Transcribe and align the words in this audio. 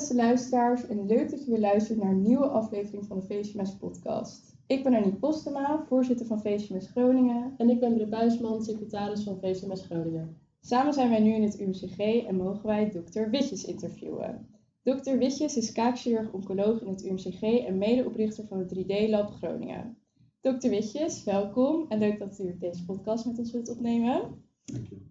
Beste 0.00 0.14
luisteraars 0.14 0.86
en 0.86 1.06
leuk 1.06 1.30
dat 1.30 1.44
je 1.44 1.50
weer 1.50 1.60
luistert 1.60 1.98
naar 1.98 2.10
een 2.10 2.22
nieuwe 2.22 2.46
aflevering 2.46 3.06
van 3.06 3.20
de 3.20 3.26
VCMS 3.26 3.76
podcast. 3.76 4.56
Ik 4.66 4.82
ben 4.82 4.94
Aniek 4.94 5.18
Postema, 5.18 5.84
voorzitter 5.86 6.26
van 6.26 6.40
VCMS 6.40 6.86
Groningen. 6.86 7.54
En 7.56 7.70
ik 7.70 7.80
ben 7.80 7.94
Britt 7.94 8.10
Buisman, 8.10 8.62
secretaris 8.62 9.22
van 9.22 9.38
VCMS 9.40 9.84
Groningen. 9.84 10.36
Samen 10.60 10.92
zijn 10.92 11.10
wij 11.10 11.20
nu 11.20 11.32
in 11.32 11.42
het 11.42 11.60
UMCG 11.60 11.98
en 12.26 12.36
mogen 12.36 12.66
wij 12.66 12.90
dokter 12.90 13.30
Witjes 13.30 13.64
interviewen. 13.64 14.48
Dr. 14.82 15.16
Witjes 15.16 15.56
is 15.56 15.72
kaakchirurg-oncoloog 15.72 16.80
in 16.80 16.88
het 16.88 17.04
UMCG 17.04 17.42
en 17.42 17.78
medeoprichter 17.78 18.46
van 18.46 18.58
het 18.58 18.74
3D-lab 18.74 19.30
Groningen. 19.30 19.96
Dr. 20.40 20.68
Witjes, 20.68 21.24
welkom 21.24 21.86
en 21.88 21.98
leuk 21.98 22.18
dat 22.18 22.38
u 22.38 22.56
deze 22.58 22.84
podcast 22.84 23.26
met 23.26 23.38
ons 23.38 23.52
wilt 23.52 23.70
opnemen. 23.70 24.44
Dank 24.64 24.86
je. 24.86 25.08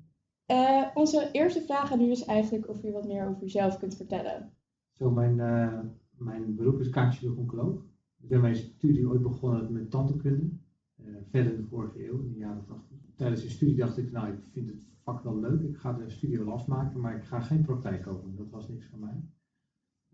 Uh, 0.48 0.88
onze 0.94 1.30
eerste 1.32 1.62
vraag 1.62 1.92
aan 1.92 2.02
u 2.02 2.12
is 2.12 2.26
eigenlijk 2.26 2.70
of 2.70 2.84
u 2.84 2.92
wat 2.92 3.08
meer 3.08 3.28
over 3.28 3.44
uzelf 3.44 3.78
kunt 3.78 3.96
vertellen. 3.96 4.58
Zo, 5.00 5.12
mijn, 5.12 5.38
uh, 5.38 5.80
mijn 6.18 6.56
beroep 6.56 6.80
is 6.80 6.90
kaakchirurg-oncoloog. 6.90 7.86
Ik 8.22 8.30
ben 8.30 8.42
mijn 8.42 8.56
studie 8.56 9.10
ooit 9.10 9.22
begonnen 9.22 9.74
met 9.74 9.92
tandheelkunde, 9.92 10.50
uh, 10.96 11.16
verder 11.30 11.54
in 11.54 11.62
de 11.62 11.68
vorige 11.68 12.08
eeuw, 12.08 12.20
in 12.20 12.32
de 12.32 12.38
jaren 12.38 12.66
80. 12.66 12.98
Tijdens 13.16 13.42
de 13.42 13.50
studie 13.50 13.76
dacht 13.76 13.98
ik, 13.98 14.12
nou, 14.12 14.34
ik 14.34 14.40
vind 14.52 14.68
het 14.68 14.84
vak 15.04 15.24
wel 15.24 15.40
leuk, 15.40 15.62
ik 15.62 15.78
ga 15.78 15.94
de 15.94 16.10
studie 16.10 16.38
wel 16.38 16.54
afmaken, 16.54 17.00
maar 17.00 17.16
ik 17.16 17.24
ga 17.24 17.40
geen 17.40 17.62
praktijk 17.62 18.08
openen. 18.08 18.36
Dat 18.36 18.50
was 18.50 18.70
niks 18.70 18.88
voor 18.88 19.00
mij. 19.00 19.24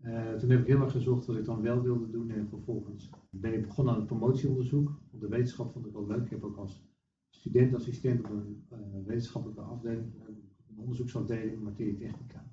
Uh, 0.02 0.34
toen 0.34 0.50
heb 0.50 0.60
ik 0.60 0.66
heel 0.66 0.80
erg 0.80 0.92
gezocht 0.92 1.26
wat 1.26 1.36
ik 1.36 1.44
dan 1.44 1.62
wel 1.62 1.82
wilde 1.82 2.10
doen 2.10 2.30
en 2.30 2.48
vervolgens 2.48 3.10
ben 3.30 3.54
ik 3.54 3.66
begonnen 3.66 3.92
aan 3.92 3.98
het 3.98 4.08
promotieonderzoek. 4.08 5.00
Want 5.10 5.22
de 5.22 5.28
wetenschap 5.28 5.72
vond 5.72 5.86
ik 5.86 5.92
wel 5.92 6.06
leuk. 6.06 6.24
Ik 6.24 6.30
heb 6.30 6.44
ook 6.44 6.56
als 6.56 6.84
student-assistent 7.30 8.20
op 8.20 8.30
een 8.30 9.04
wetenschappelijke 9.06 9.62
afdeling, 9.62 10.12
een 10.68 10.78
onderzoeksafdeling, 10.78 11.62
materietechnica. 11.62 12.50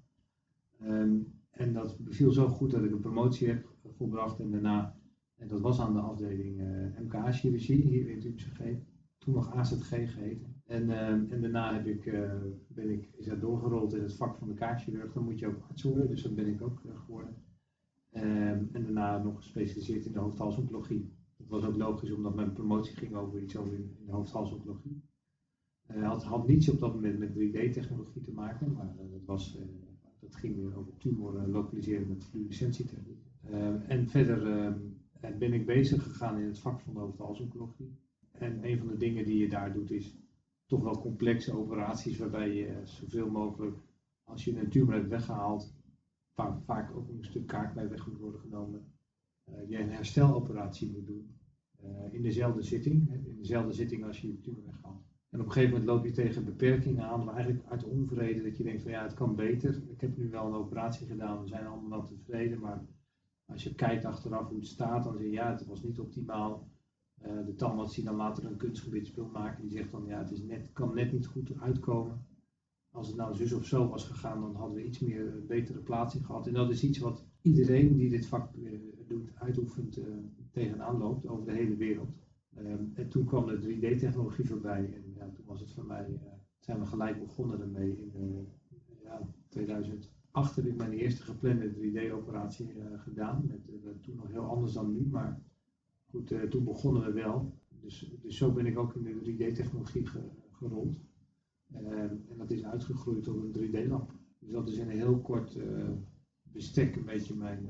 Um, 0.82 1.42
en 1.54 1.74
dat 1.74 1.98
beviel 2.00 2.32
zo 2.32 2.48
goed 2.48 2.72
dat 2.72 2.84
ik 2.84 2.92
een 2.92 3.00
promotie 3.00 3.48
heb 3.48 3.70
volbracht 3.92 4.40
en 4.40 4.52
daarna, 4.52 4.98
en 5.36 5.48
dat 5.48 5.62
was 5.62 5.80
aan 5.80 5.94
de 5.94 6.00
afdeling 6.00 6.60
uh, 6.60 7.00
MKA-chirurgie 7.00 7.82
hier 7.82 8.10
in 8.10 8.16
het 8.16 8.26
UMCG, 8.26 8.60
toen 9.18 9.34
nog 9.34 9.54
AZG 9.54 10.14
geheten. 10.14 10.62
En, 10.66 10.84
uh, 10.90 11.08
en 11.08 11.42
daarna 11.42 11.74
heb 11.74 11.86
ik, 11.86 12.06
uh, 12.06 12.42
ben 12.68 12.90
ik, 12.90 13.10
is 13.16 13.26
dat 13.26 13.42
doorgerold 13.42 13.94
in 13.94 14.02
het 14.02 14.16
vak 14.16 14.38
van 14.38 14.48
de 14.48 14.54
kaakchirurg. 14.54 15.14
Dan 15.14 15.24
moet 15.24 15.40
je 15.40 15.48
ook 15.48 15.66
arts 15.70 15.84
worden, 15.84 16.08
dus 16.08 16.24
dat 16.24 16.36
ben 16.36 16.48
ik 16.48 16.62
ook 16.62 16.82
geworden. 16.94 17.36
Um, 18.16 18.70
en 18.72 18.84
daarna 18.84 19.24
nog 19.24 19.36
gespecialiseerd 19.36 20.06
in 20.06 20.12
de 20.12 20.20
hoofdhalsoncologie. 20.20 21.14
Dat 21.38 21.48
was 21.48 21.66
ook 21.66 21.76
logisch, 21.76 22.12
omdat 22.12 22.36
mijn 22.36 22.54
promotie 22.54 22.96
ging 22.96 23.16
over 23.16 23.42
iets 23.42 23.58
over 23.58 23.74
in 23.74 23.96
de 24.06 24.12
hoofdhalsoncologie. 24.12 25.04
Het 25.88 26.04
had, 26.04 26.24
had 26.24 26.48
niets 26.48 26.70
op 26.70 26.80
dat 26.80 26.94
moment 26.94 27.20
met 27.20 27.30
3D-technologie 27.30 28.22
te 28.22 28.34
maken, 28.34 28.72
maar 28.72 28.96
dat, 29.12 29.26
was, 29.26 29.58
dat 30.34 30.42
ging 30.42 30.56
weer 30.56 30.78
over 30.78 30.98
tumoren 30.98 31.50
lokaliseren 31.50 32.08
met 32.08 32.24
fluorescentietechniek. 32.24 33.18
en 33.88 34.08
verder 34.08 34.74
ben 35.38 35.54
ik 35.54 35.66
bezig 35.66 36.04
gegaan 36.04 36.40
in 36.40 36.46
het 36.46 36.60
vak 36.60 36.80
van 36.80 36.94
de 36.94 37.00
hoofdhalsoncologie. 37.00 37.92
En 38.32 38.64
een 38.64 38.78
van 38.78 38.88
de 38.88 38.98
dingen 38.98 39.26
die 39.26 39.38
je 39.38 39.50
daar 39.50 39.74
doet 39.74 39.92
is 39.92 40.16
toch 40.66 40.84
wel 40.84 40.98
complexe 40.98 41.54
operaties 41.54 42.18
waarbij 42.18 42.54
je 42.54 42.82
zoveel 42.84 43.30
mogelijk, 43.30 43.78
als 44.24 44.44
je 44.44 44.60
een 44.60 44.70
tumor 44.70 44.94
hebt 44.94 45.10
weggehaald, 45.10 45.74
vaak, 46.34 46.62
vaak 46.62 46.96
ook 46.96 47.10
een 47.10 47.24
stuk 47.24 47.48
kaak 47.48 47.74
bij 47.74 47.90
weg 47.90 48.08
moet 48.08 48.20
worden 48.20 48.40
genomen, 48.40 48.86
uh, 49.50 49.70
je 49.70 49.78
een 49.78 49.90
hersteloperatie 49.90 50.92
moet 50.92 51.06
doen 51.06 51.36
in 52.12 52.22
dezelfde 52.22 52.62
zitting, 52.62 53.12
in 53.26 53.36
dezelfde 53.38 53.74
zitting 53.74 54.04
als 54.04 54.22
je 54.22 54.28
je 54.28 54.40
tumor 54.40 54.64
weghaalt. 54.66 55.03
En 55.34 55.40
op 55.40 55.46
een 55.46 55.52
gegeven 55.52 55.74
moment 55.74 55.90
loop 55.90 56.06
je 56.06 56.12
tegen 56.12 56.46
beperkingen 56.46 57.04
aan, 57.04 57.24
maar 57.24 57.36
eigenlijk 57.36 57.66
uit 57.70 57.84
onvrede 57.84 58.44
dat 58.44 58.58
je 58.58 58.64
denkt 58.64 58.82
van 58.82 58.92
ja, 58.92 59.04
het 59.04 59.14
kan 59.14 59.36
beter. 59.36 59.82
Ik 59.88 60.02
heb 60.02 60.18
nu 60.18 60.30
wel 60.30 60.46
een 60.46 60.54
operatie 60.54 61.08
gedaan, 61.08 61.42
we 61.42 61.48
zijn 61.48 61.66
allemaal 61.66 62.06
tevreden, 62.06 62.60
maar 62.60 62.86
als 63.46 63.64
je 63.64 63.76
kijkt 63.76 64.06
achteraf 64.06 64.48
hoe 64.48 64.58
het 64.58 64.68
staat, 64.68 65.04
dan 65.04 65.14
zeg 65.14 65.26
je 65.26 65.32
ja, 65.32 65.52
het 65.52 65.66
was 65.66 65.84
niet 65.84 66.00
optimaal. 66.00 66.68
Uh, 67.26 67.46
de 67.46 67.56
tandarts 67.56 67.96
die 67.96 68.04
dan 68.04 68.16
later 68.16 68.46
een 68.46 68.58
kunstgebitsspul 68.58 69.30
maken, 69.34 69.62
die 69.62 69.78
zegt 69.78 69.92
dan 69.92 70.06
ja, 70.06 70.18
het 70.18 70.32
is 70.32 70.42
net, 70.42 70.70
kan 70.74 70.96
net 70.96 71.12
niet 71.12 71.28
goed 71.28 71.52
uitkomen. 71.60 72.26
Als 72.92 73.08
het 73.08 73.16
nou 73.16 73.36
zus 73.36 73.54
of 73.54 73.66
zo 73.66 73.90
was 73.90 74.06
gegaan, 74.06 74.42
dan 74.42 74.56
hadden 74.56 74.76
we 74.76 74.86
iets 74.86 75.00
meer 75.00 75.26
uh, 75.26 75.48
betere 75.48 75.80
plaatsing 75.80 76.26
gehad. 76.26 76.48
En 76.48 76.54
dat 76.54 76.70
is 76.70 76.84
iets 76.84 77.00
wat 77.00 77.26
iedereen 77.42 77.96
die 77.96 78.10
dit 78.10 78.26
vak 78.26 78.56
uh, 78.56 78.80
doet, 79.08 79.32
uitoefent, 79.36 80.00
tegenaan 80.52 80.98
loopt 80.98 81.28
over 81.28 81.46
de 81.46 81.54
hele 81.54 81.76
wereld. 81.76 82.16
Ehm, 82.56 82.84
en 82.94 83.10
toen 83.10 83.26
kwam 83.26 83.46
de 83.46 83.60
3D-technologie 83.60 84.48
voorbij 84.48 85.03
toen 85.32 85.46
was 85.46 85.60
het 85.60 85.72
voor 85.72 85.86
mij, 85.86 86.20
zijn 86.60 86.80
we 86.80 86.86
gelijk 86.86 87.20
begonnen 87.20 87.62
ermee. 87.62 87.98
In 88.14 88.48
ja, 89.04 89.22
2008 89.50 90.56
heb 90.56 90.66
ik 90.66 90.76
mijn 90.76 90.92
eerste 90.92 91.24
geplande 91.24 91.74
3D-operatie 91.74 92.74
gedaan. 92.96 93.46
Met, 93.48 93.66
toen 94.02 94.16
nog 94.16 94.28
heel 94.28 94.46
anders 94.46 94.74
dan 94.74 94.92
nu, 94.92 95.08
maar 95.08 95.42
goed, 96.06 96.36
toen 96.50 96.64
begonnen 96.64 97.04
we 97.04 97.12
wel. 97.12 97.62
Dus, 97.82 98.16
dus 98.22 98.38
zo 98.38 98.52
ben 98.52 98.66
ik 98.66 98.78
ook 98.78 98.96
in 98.96 99.04
de 99.04 99.32
3D-technologie 99.32 100.06
ge, 100.06 100.30
gerold. 100.52 101.02
En 101.72 102.38
dat 102.38 102.52
is 102.52 102.64
uitgegroeid 102.64 103.24
tot 103.24 103.56
een 103.56 103.70
3D-lab. 103.70 104.12
Dus 104.40 104.52
dat 104.52 104.68
is 104.68 104.78
in 104.78 104.90
een 104.90 104.98
heel 104.98 105.22
kort 105.22 105.60
bestek 106.42 106.96
een 106.96 107.06
beetje 107.06 107.36
mijn, 107.36 107.70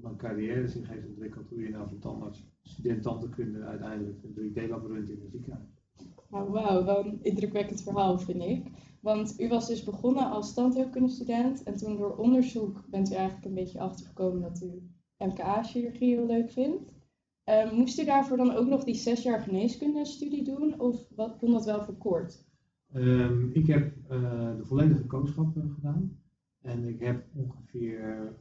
mijn 0.00 0.16
carrière 0.16 0.68
zich 0.68 0.88
heeft 0.88 1.06
ontwikkeld. 1.06 1.48
Hoe 1.48 1.62
je 1.62 1.70
nou 1.70 1.88
van 1.88 1.98
tandarts, 1.98 2.46
student 2.62 3.02
tandheelkunde 3.02 3.62
uiteindelijk 3.62 4.22
een 4.22 4.52
3D-lab 4.52 4.86
runt 4.86 5.10
in 5.10 5.20
het 5.20 5.30
ziekenhuis. 5.30 5.77
Nou, 6.28 6.50
wauw, 6.50 6.84
wel 6.84 7.04
een 7.04 7.22
indrukwekkend 7.22 7.82
verhaal 7.82 8.18
vind 8.18 8.42
ik. 8.42 8.70
Want 9.00 9.40
u 9.40 9.48
was 9.48 9.66
dus 9.66 9.84
begonnen 9.84 10.30
als 10.30 10.54
tandheelkundestudent 10.54 11.62
en 11.62 11.76
toen 11.76 11.96
door 11.96 12.16
onderzoek 12.16 12.84
bent 12.90 13.10
u 13.10 13.14
eigenlijk 13.14 13.46
een 13.46 13.54
beetje 13.54 13.80
achtergekomen 13.80 14.40
dat 14.40 14.62
u 14.62 14.82
MKA-chirurgie 15.18 16.14
heel 16.14 16.26
leuk 16.26 16.50
vindt. 16.50 16.96
Um, 17.44 17.74
moest 17.74 18.00
u 18.00 18.04
daarvoor 18.04 18.36
dan 18.36 18.54
ook 18.54 18.66
nog 18.66 18.84
die 18.84 18.94
zes 18.94 19.22
jaar 19.22 19.40
geneeskunde-studie 19.40 20.44
doen 20.44 20.80
of 20.80 21.08
wat, 21.16 21.36
kon 21.38 21.52
dat 21.52 21.64
wel 21.64 21.84
verkort? 21.84 22.46
Um, 22.94 23.50
ik 23.52 23.66
heb 23.66 23.96
uh, 24.10 24.56
de 24.56 24.64
volledige 24.64 25.06
kooschap 25.06 25.56
uh, 25.56 25.74
gedaan 25.74 26.20
en 26.60 26.84
ik 26.84 27.00
heb 27.00 27.26
ongeveer 27.34 28.36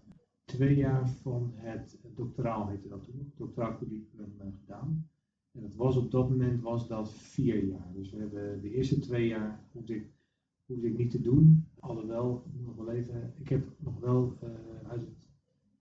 twee 0.45 0.75
jaar 0.75 1.09
van 1.09 1.53
het 1.55 1.99
doctoraal, 2.15 2.67
heette 2.67 2.87
dat 2.87 3.03
toen, 3.03 3.33
doctoraal 3.35 3.77
curriculum 3.77 4.35
uh, 4.41 4.47
gedaan. 4.59 5.09
En 5.57 5.63
dat 5.63 5.75
was 5.75 5.97
op 5.97 6.11
dat 6.11 6.29
moment 6.29 6.61
was 6.61 6.87
dat 6.87 7.13
vier 7.13 7.65
jaar. 7.65 7.91
Dus 7.93 8.11
we 8.11 8.19
hebben 8.19 8.61
de 8.61 8.71
eerste 8.71 8.99
twee 8.99 9.27
jaar 9.27 9.65
hoefde 9.71 9.95
ik, 9.95 10.09
hoefde 10.65 10.87
ik 10.87 10.97
niet 10.97 11.11
te 11.11 11.21
doen. 11.21 11.67
Alhoewel, 11.79 12.43
nog 12.65 12.75
wel 12.75 12.91
even, 12.91 13.33
ik 13.39 13.49
heb 13.49 13.67
nog 13.79 13.99
wel 13.99 14.37
uit 14.87 15.01
het 15.01 15.15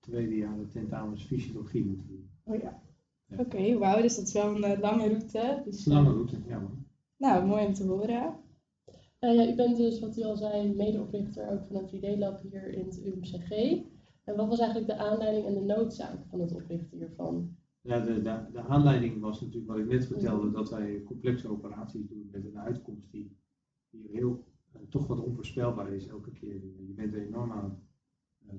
tweede 0.00 0.36
jaar 0.36 0.56
de 0.56 0.68
tentamens 0.68 1.24
fysiologie 1.24 1.84
moeten 1.84 2.06
doen. 2.06 2.30
Oh 2.44 2.60
ja. 2.62 2.82
Oké, 3.30 3.40
okay, 3.40 3.78
wauw, 3.78 4.02
dus 4.02 4.16
dat 4.16 4.26
is 4.26 4.32
wel 4.32 4.54
een 4.54 4.70
uh, 4.70 4.80
lange 4.80 5.08
route. 5.08 5.62
Dus, 5.64 5.84
lange 5.84 6.10
route, 6.10 6.36
ja 6.46 6.58
man. 6.58 6.86
Nou, 7.16 7.46
mooi 7.46 7.66
om 7.66 7.74
te 7.74 7.84
horen. 7.84 8.34
Uh, 9.20 9.34
ja, 9.34 9.52
u 9.52 9.54
bent 9.54 9.76
dus, 9.76 10.00
wat 10.00 10.16
u 10.16 10.22
al 10.22 10.36
zei, 10.36 10.74
medeoprichter 10.74 11.50
ook 11.50 11.64
van 11.66 11.76
het 11.76 11.96
3D-lab 11.96 12.42
hier 12.42 12.72
in 12.72 12.84
het 12.84 13.04
UMCG. 13.04 13.50
En 14.24 14.36
wat 14.36 14.48
was 14.48 14.58
eigenlijk 14.58 14.88
de 14.88 14.96
aanleiding 14.96 15.46
en 15.46 15.54
de 15.54 15.74
noodzaak 15.74 16.26
van 16.26 16.40
het 16.40 16.52
oprichten 16.52 16.98
hiervan? 16.98 17.56
Ja, 17.86 18.00
de, 18.00 18.22
de, 18.22 18.46
de 18.52 18.60
aanleiding 18.60 19.20
was 19.20 19.40
natuurlijk 19.40 19.66
wat 19.66 19.78
ik 19.78 19.86
net 19.86 20.06
vertelde, 20.06 20.50
dat 20.50 20.70
wij 20.70 21.02
complexe 21.02 21.48
operaties 21.48 22.08
doen 22.08 22.28
met 22.32 22.44
een 22.44 22.58
uitkomst 22.58 23.10
die, 23.10 23.36
die 23.90 24.08
heel, 24.10 24.44
uh, 24.76 24.82
toch 24.88 25.06
wat 25.06 25.20
onvoorspelbaar 25.20 25.92
is 25.92 26.06
elke 26.06 26.30
keer. 26.30 26.54
Je 26.86 26.92
bent 26.94 27.14
er 27.14 27.26
enorm 27.26 27.52
aan 27.52 27.82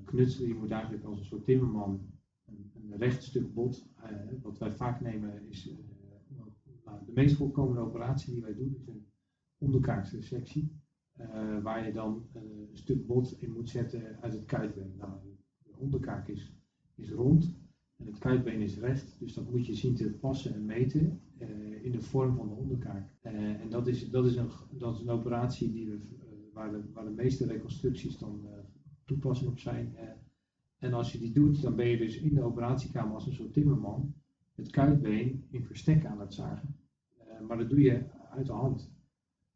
knutselen, 0.04 0.48
je 0.48 0.54
moet 0.54 0.70
eigenlijk 0.70 1.04
als 1.04 1.18
een 1.18 1.24
soort 1.24 1.44
timmerman 1.44 2.10
een, 2.44 2.70
een 2.74 2.96
recht 2.96 3.22
stuk 3.22 3.54
bot. 3.54 3.88
Uh, 4.04 4.42
wat 4.42 4.58
wij 4.58 4.72
vaak 4.72 5.00
nemen 5.00 5.48
is, 5.48 5.68
uh, 5.68 5.76
nou, 6.84 7.04
de 7.06 7.12
meest 7.12 7.36
voorkomende 7.36 7.80
operatie 7.80 8.32
die 8.32 8.42
wij 8.42 8.54
doen 8.54 8.74
is 8.74 8.86
een 8.86 9.06
onderkaakse 9.58 10.22
sectie. 10.22 10.76
Waar 11.62 11.86
je 11.86 11.92
dan 11.92 12.28
een 12.32 12.68
stuk 12.72 13.06
bot 13.06 13.42
in 13.42 13.52
moet 13.52 13.68
zetten 13.68 14.20
uit 14.20 14.32
het 14.32 14.44
kuitbeen. 14.44 14.94
Nou, 14.96 15.12
de 15.58 15.76
onderkaak 15.76 16.28
is, 16.28 16.52
is 16.94 17.10
rond 17.10 17.56
en 17.98 18.06
het 18.06 18.18
kuitbeen 18.18 18.60
is 18.60 18.78
recht, 18.78 19.16
dus 19.18 19.34
dat 19.34 19.50
moet 19.50 19.66
je 19.66 19.74
zien 19.74 19.94
te 19.94 20.10
passen 20.10 20.54
en 20.54 20.64
meten 20.64 21.20
in 21.82 21.92
de 21.92 22.00
vorm 22.00 22.36
van 22.36 22.48
de 22.48 22.54
onderkaak. 22.54 23.10
en 23.22 23.68
dat 23.70 23.86
is, 23.86 24.10
dat, 24.10 24.26
is 24.26 24.36
een, 24.36 24.48
dat 24.70 24.94
is 24.94 25.00
een 25.00 25.10
operatie 25.10 25.72
die 25.72 25.86
we, 25.86 25.98
waar, 26.52 26.70
de, 26.70 26.82
waar 26.92 27.04
de 27.04 27.10
meeste 27.10 27.46
reconstructies 27.46 28.18
dan 28.18 28.46
toepassing 29.04 29.50
op 29.50 29.58
zijn. 29.58 29.94
En 30.78 30.92
als 30.92 31.12
je 31.12 31.18
die 31.18 31.32
doet, 31.32 31.62
dan 31.62 31.76
ben 31.76 31.86
je 31.86 31.96
dus 31.96 32.18
in 32.18 32.34
de 32.34 32.42
operatiekamer 32.42 33.14
als 33.14 33.26
een 33.26 33.32
soort 33.32 33.52
timmerman 33.52 34.14
het 34.54 34.70
kuitbeen 34.70 35.44
in 35.50 35.64
verstek 35.64 36.04
aan 36.04 36.20
het 36.20 36.34
zagen. 36.34 36.74
Maar 37.46 37.58
dat 37.58 37.68
doe 37.70 37.80
je 37.80 38.02
uit 38.30 38.46
de 38.46 38.52
hand. 38.52 38.90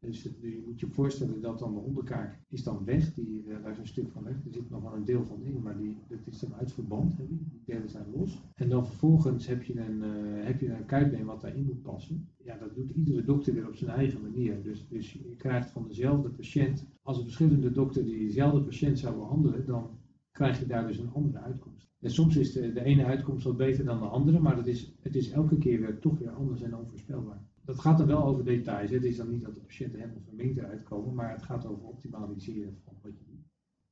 Dus 0.05 0.23
je 0.23 0.63
moet 0.65 0.79
je 0.79 0.87
voorstellen 0.87 1.41
dat 1.41 1.59
dan 1.59 1.73
de 1.73 1.79
onderkaak 1.79 2.39
is 2.49 2.63
dan 2.63 2.85
weg, 2.85 3.13
die, 3.13 3.43
daar 3.43 3.71
is 3.71 3.77
een 3.77 3.87
stuk 3.87 4.11
van 4.11 4.23
weg, 4.23 4.33
er 4.33 4.53
zit 4.53 4.69
nog 4.69 4.81
wel 4.81 4.95
een 4.95 5.05
deel 5.05 5.23
van 5.23 5.43
in, 5.43 5.61
maar 5.61 5.77
die, 5.77 5.97
dat 6.07 6.19
is 6.25 6.39
dan 6.39 6.55
uit 6.55 6.71
verband, 6.71 7.17
die 7.17 7.61
delen 7.65 7.89
zijn 7.89 8.05
los. 8.15 8.41
En 8.55 8.69
dan 8.69 8.85
vervolgens 8.85 9.47
heb 9.47 9.63
je, 9.63 9.79
een, 9.79 9.97
uh, 9.97 10.45
heb 10.45 10.59
je 10.59 10.73
een 10.73 10.85
kuitbeen 10.85 11.25
wat 11.25 11.41
daarin 11.41 11.65
moet 11.65 11.81
passen. 11.81 12.27
Ja, 12.43 12.57
dat 12.57 12.75
doet 12.75 12.89
iedere 12.89 13.23
dokter 13.23 13.53
weer 13.53 13.67
op 13.67 13.75
zijn 13.75 13.89
eigen 13.91 14.21
manier. 14.21 14.63
Dus, 14.63 14.87
dus 14.87 15.13
je 15.13 15.35
krijgt 15.37 15.71
van 15.71 15.87
dezelfde 15.87 16.29
patiënt, 16.29 16.85
als 17.01 17.17
een 17.17 17.23
verschillende 17.23 17.71
dokter 17.71 18.03
die 18.03 18.25
dezelfde 18.25 18.61
patiënt 18.61 18.99
zou 18.99 19.15
behandelen, 19.15 19.65
dan 19.65 19.99
krijg 20.31 20.59
je 20.59 20.65
daar 20.65 20.87
dus 20.87 20.97
een 20.97 21.13
andere 21.13 21.39
uitkomst. 21.39 21.91
En 21.99 22.11
soms 22.11 22.35
is 22.35 22.51
de, 22.51 22.73
de 22.73 22.83
ene 22.83 23.05
uitkomst 23.05 23.43
wat 23.45 23.57
beter 23.57 23.85
dan 23.85 23.99
de 23.99 24.05
andere, 24.05 24.39
maar 24.39 24.57
het 24.57 24.67
is, 24.67 24.93
het 24.99 25.15
is 25.15 25.31
elke 25.31 25.57
keer 25.57 25.79
weer 25.79 25.99
toch 25.99 26.19
weer 26.19 26.31
anders 26.31 26.61
en 26.61 26.75
onvoorspelbaar. 26.75 27.51
Dat 27.65 27.79
gaat 27.79 27.97
dan 27.97 28.07
wel 28.07 28.23
over 28.23 28.43
details. 28.43 28.91
Het 28.91 29.03
is 29.03 29.17
dan 29.17 29.29
niet 29.29 29.43
dat 29.43 29.53
de 29.53 29.59
patiënten 29.59 29.99
helemaal 29.99 30.21
verminkt 30.21 30.57
eruit 30.57 30.83
komen, 30.83 31.13
maar 31.13 31.31
het 31.31 31.43
gaat 31.43 31.65
over 31.65 31.83
optimaliseren 31.83 32.77
van 32.83 32.93
wat 33.01 33.17
je 33.17 33.25
doet. 33.25 33.45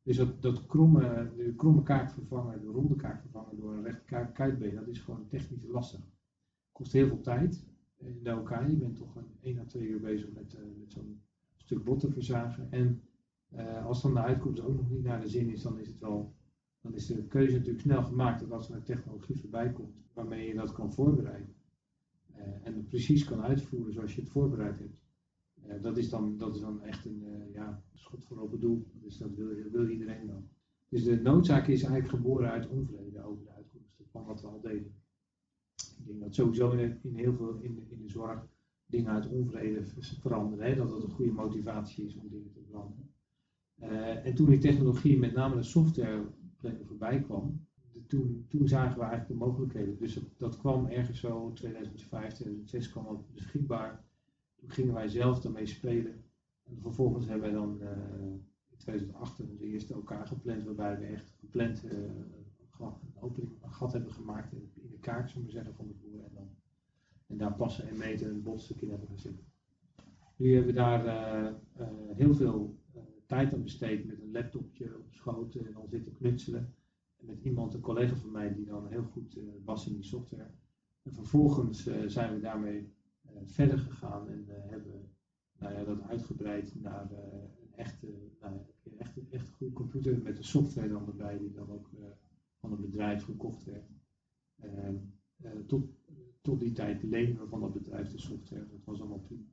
Dus 0.04 0.18
dat, 0.18 0.42
dat 0.42 0.66
kromme, 0.66 1.32
de 1.38 1.54
kromme 1.56 1.84
kaak 1.84 2.12
vervangen, 2.12 2.62
de 2.62 2.68
ronde 2.68 2.96
kaak 2.96 3.22
vervangen 3.22 3.56
door 3.56 3.74
een 3.74 3.84
rechte 3.84 4.30
kuitbeen, 4.34 4.76
dat 4.76 4.88
is 4.88 5.00
gewoon 5.00 5.28
technisch 5.28 5.66
lastig. 5.68 6.00
Kost 6.72 6.92
heel 6.92 7.08
veel 7.08 7.22
tijd 7.22 7.66
in 7.98 8.20
de 8.24 8.38
OK. 8.38 8.50
Je 8.50 8.76
bent 8.76 8.96
toch 8.96 9.16
een 9.16 9.32
1 9.42 9.60
à 9.60 9.64
2 9.66 9.88
uur 9.88 10.00
bezig 10.00 10.32
met, 10.32 10.54
uh, 10.54 10.80
met 10.80 10.92
zo'n 10.92 11.22
stuk 11.58 11.84
botten 11.84 12.14
verzagen. 12.14 12.72
En 12.72 13.02
uh, 13.56 13.86
als 13.86 14.02
dan 14.02 14.14
de 14.14 14.20
uitkomst 14.20 14.62
ook 14.62 14.76
nog 14.76 14.90
niet 14.90 15.04
naar 15.04 15.22
de 15.22 15.30
zin 15.30 15.50
is, 15.50 15.62
dan 15.62 15.80
is 15.80 15.88
het 15.88 16.00
wel 16.00 16.34
dan 16.82 16.94
is 16.94 17.06
de 17.06 17.24
keuze 17.24 17.54
natuurlijk 17.54 17.82
snel 17.82 18.04
gemaakt 18.04 18.40
dat 18.40 18.52
als 18.52 18.70
er 18.70 18.76
een 18.76 18.84
technologie 18.84 19.40
voorbij 19.40 19.72
komt 19.72 19.96
waarmee 20.14 20.48
je 20.48 20.54
dat 20.54 20.72
kan 20.72 20.94
voorbereiden 20.94 21.56
en 22.64 22.76
het 22.76 22.88
precies 22.88 23.24
kan 23.24 23.42
uitvoeren 23.42 23.94
zoals 23.94 24.16
je 24.16 24.22
het 24.22 24.30
voorbereid 24.30 24.80
hebt. 24.80 25.02
Uh, 25.68 25.82
dat, 25.82 25.98
is 25.98 26.10
dan, 26.10 26.38
dat 26.38 26.56
is 26.56 26.62
dan 26.62 26.82
echt 26.82 27.06
een 27.06 27.24
uh, 27.24 27.54
ja, 27.54 27.84
schot 27.94 28.26
voor 28.26 28.40
open 28.40 28.60
doel. 28.60 28.88
Dus 28.94 29.18
dat 29.18 29.36
wil, 29.36 29.48
wil 29.72 29.90
iedereen 29.90 30.28
dan. 30.28 30.48
Dus 30.90 31.04
de 31.04 31.22
noodzaak 31.22 31.68
is 31.68 31.84
eigenlijk 31.84 32.14
geboren 32.14 32.52
uit 32.52 32.68
onvrede 32.68 33.24
over 33.24 33.44
de 33.44 33.52
uitkomsten 33.52 34.06
van 34.12 34.26
wat 34.26 34.42
we 34.42 34.48
al 34.48 34.62
deden. 34.62 34.94
Ik 35.98 36.08
denk 36.08 36.20
dat 36.20 36.36
sowieso 36.36 36.72
in, 36.72 37.00
in 37.02 37.16
heel 37.16 37.36
veel 37.36 37.58
in 37.60 37.76
de, 37.76 37.82
in 37.90 38.02
de 38.02 38.10
zorg 38.10 38.48
dingen 38.86 39.12
uit 39.12 39.28
onvrede 39.28 39.84
veranderen. 40.22 40.66
Hè? 40.66 40.76
Dat 40.76 40.90
dat 40.90 41.04
een 41.04 41.10
goede 41.10 41.32
motivatie 41.32 42.06
is 42.06 42.16
om 42.16 42.30
dingen 42.30 42.52
te 42.52 42.64
veranderen. 42.68 43.10
en 44.24 44.36
toen 44.36 44.50
die 44.50 44.60
technologie, 44.60 45.18
met 45.18 45.34
name 45.34 45.56
de 45.56 45.64
software, 45.64 46.24
voorbij 46.86 47.22
kwam, 47.22 47.66
toen, 48.48 48.68
zagen 48.68 49.00
we 49.00 49.06
eigenlijk 49.06 49.28
de 49.28 49.46
mogelijkheden. 49.46 49.98
Dus 49.98 50.20
dat, 50.38 50.58
kwam 50.58 50.86
ergens 50.86 51.20
zo 51.20 51.52
2005, 51.54 52.34
2006 52.34 52.90
kwam 52.90 53.26
beschikbaar. 53.34 54.04
Toen 54.56 54.70
gingen 54.70 54.94
wij 54.94 55.08
zelf 55.08 55.40
daarmee 55.40 55.66
spelen. 55.66 56.24
En 56.64 56.82
vervolgens 56.82 57.26
hebben 57.26 57.52
wij 57.52 57.60
dan 57.60 57.78
uh, 57.82 57.90
in 58.70 58.78
2008 58.78 59.40
onze 59.40 59.66
eerste 59.66 59.98
OK 59.98 60.14
gepland, 60.24 60.64
waarbij 60.64 61.00
we 61.00 61.06
echt 61.06 61.34
gepland 61.40 61.86
uh, 61.86 61.92
een, 61.92 62.94
opening, 63.20 63.52
een 63.62 63.72
gat 63.72 63.94
hebben 63.94 64.12
gemaakt 64.12 64.54
in, 64.54 64.72
in 64.74 64.90
de 64.92 65.00
kaak, 65.00 65.30
zullen 65.30 65.46
we 65.46 65.52
zeggen, 65.52 65.76
van 65.76 65.88
de 65.88 65.94
voer. 65.94 66.24
En, 66.24 66.32
dan, 66.34 66.50
en 67.28 67.38
daar 67.38 67.54
passen 67.56 67.90
en 67.90 67.98
meten 67.98 68.30
een 68.30 68.44
botstuk 68.44 68.82
in 68.82 68.90
hebben 68.90 69.08
gezet. 69.08 69.44
Nu 70.36 70.54
hebben 70.54 70.74
we 70.74 70.80
daar 70.80 71.06
uh, 71.06 71.88
heel 72.14 72.34
veel 72.34 72.80
tijd 73.26 73.54
aan 73.54 73.64
besteed 73.64 74.06
met 74.06 74.22
een 74.22 74.32
laptopje 74.32 74.98
op 74.98 75.14
schoot 75.14 75.56
en 75.56 75.74
dan 75.74 75.88
zitten 75.90 76.14
knutselen. 76.14 76.74
Met 77.32 77.44
iemand, 77.44 77.74
een 77.74 77.82
collega 77.82 78.16
van 78.16 78.32
mij, 78.32 78.54
die 78.54 78.66
dan 78.66 78.88
heel 78.88 79.04
goed 79.04 79.38
uh, 79.38 79.44
was 79.64 79.88
in 79.88 79.94
die 79.94 80.04
software. 80.04 80.50
En 81.04 81.14
vervolgens 81.14 81.88
uh, 81.88 82.08
zijn 82.08 82.34
we 82.34 82.40
daarmee 82.40 82.94
uh, 83.26 83.32
verder 83.44 83.78
gegaan 83.78 84.30
en 84.30 84.46
hebben 84.48 85.10
nou 85.60 85.74
ja, 85.74 85.84
dat 85.84 86.02
uitgebreid 86.02 86.82
naar 86.82 87.12
een 87.12 87.74
echte, 87.76 88.08
nou, 88.42 88.58
echt, 88.98 89.30
echt 89.30 89.50
goede 89.50 89.74
computer 89.74 90.22
met 90.22 90.38
de 90.38 90.44
software 90.44 90.90
dan 90.90 91.08
erbij, 91.08 91.38
die 91.38 91.52
dan 91.52 91.70
ook 91.70 91.90
van 92.60 92.72
een 92.72 92.82
bedrijf 92.82 93.24
gekocht 93.24 93.64
werd. 93.64 93.90
Tot, 95.68 95.90
tot 96.42 96.60
die 96.60 96.72
tijd 96.72 97.04
lenen 97.04 97.40
we 97.40 97.48
van 97.48 97.60
dat 97.60 97.74
bedrijf 97.74 98.12
de 98.12 98.20
software. 98.20 98.68
Dat 98.68 98.84
was 98.84 99.00
allemaal 99.00 99.20
prima. 99.20 99.46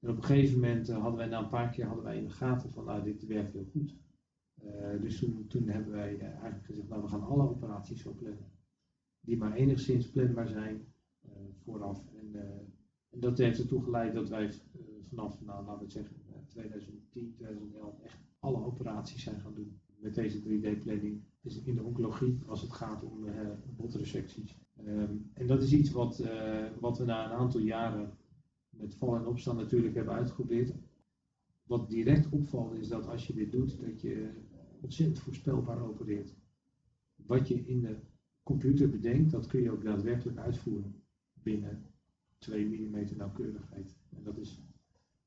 En 0.00 0.10
op 0.10 0.16
een 0.16 0.24
gegeven 0.24 0.60
moment 0.60 0.88
hadden 0.88 1.16
wij 1.16 1.26
na 1.26 1.38
een 1.38 1.48
paar 1.48 1.70
keer 1.70 1.86
hadden 1.86 2.04
wij 2.04 2.16
in 2.16 2.24
de 2.24 2.30
gaten 2.30 2.70
van 2.70 2.84
nou 2.84 3.02
dit 3.02 3.26
werkt 3.26 3.52
heel 3.52 3.68
goed. 3.72 3.96
Uh, 4.64 5.00
dus 5.00 5.18
toen, 5.48 5.68
hebben 5.68 5.92
wij 5.92 6.14
uh, 6.14 6.22
eigenlijk 6.22 6.64
gezegd 6.64 6.88
nou 6.88 7.02
we 7.02 7.08
gaan 7.08 7.22
alle 7.22 7.48
operaties 7.48 8.02
zo 8.02 8.14
plannen. 8.14 8.50
Die 9.20 9.36
maar 9.36 9.54
enigszins 9.54 10.10
planbaar 10.10 10.48
zijn 10.48 10.86
vooraf. 11.64 12.04
En, 12.14 12.34
en, 13.10 13.20
dat 13.20 13.38
heeft 13.38 13.58
ertoe 13.58 13.82
geleid 13.82 14.14
dat 14.14 14.28
wij 14.28 14.52
vanaf 15.08 15.40
nou, 15.40 15.64
laten 15.64 15.86
we 15.86 15.92
zeggen 15.92 16.16
2010, 16.46 17.34
2011 17.34 18.00
echt 18.00 18.18
alle 18.38 18.64
operaties 18.64 19.22
zijn 19.22 19.40
gaan 19.40 19.54
doen. 19.54 19.80
Met 19.96 20.14
deze 20.14 20.40
3D 20.40 20.82
planning. 20.82 21.22
Dus 21.40 21.62
in 21.62 21.74
de 21.74 21.82
oncologie 21.82 22.38
als 22.46 22.62
het 22.62 22.72
gaat 22.72 23.02
om 23.02 23.26
botresecties. 23.76 24.56
Um, 24.86 25.30
en 25.34 25.46
dat 25.46 25.62
is 25.62 25.72
iets 25.72 25.90
wat, 25.90 26.24
wat 26.80 26.98
we 26.98 27.04
na 27.04 27.24
een 27.24 27.38
aantal 27.38 27.60
jaren 27.60 28.12
met 28.70 28.94
val 28.94 29.16
en 29.16 29.26
opstaan 29.26 29.56
natuurlijk 29.56 29.94
hebben 29.94 30.14
uitgeprobeerd. 30.14 30.74
Wat 31.62 31.88
direct 31.88 32.28
opvalt 32.28 32.74
is 32.74 32.88
dat 32.88 33.06
als 33.06 33.26
je 33.26 33.34
dit 33.34 33.52
doet, 33.52 33.80
dat 33.80 34.00
je 34.00 34.30
ontzettend 34.82 35.18
voorspelbaar 35.18 35.82
opereert. 35.82 36.34
Wat 37.16 37.48
je 37.48 37.66
in 37.66 37.80
de 37.80 37.96
computer 38.42 38.90
bedenkt, 38.90 39.30
dat 39.30 39.46
kun 39.46 39.62
je 39.62 39.70
ook 39.70 39.84
daadwerkelijk 39.84 40.38
uitvoeren 40.38 41.02
binnen 41.32 41.86
2 42.38 42.66
mm 42.66 43.16
nauwkeurigheid. 43.16 43.96
En 44.16 44.22
dat 44.22 44.38
is, 44.38 44.62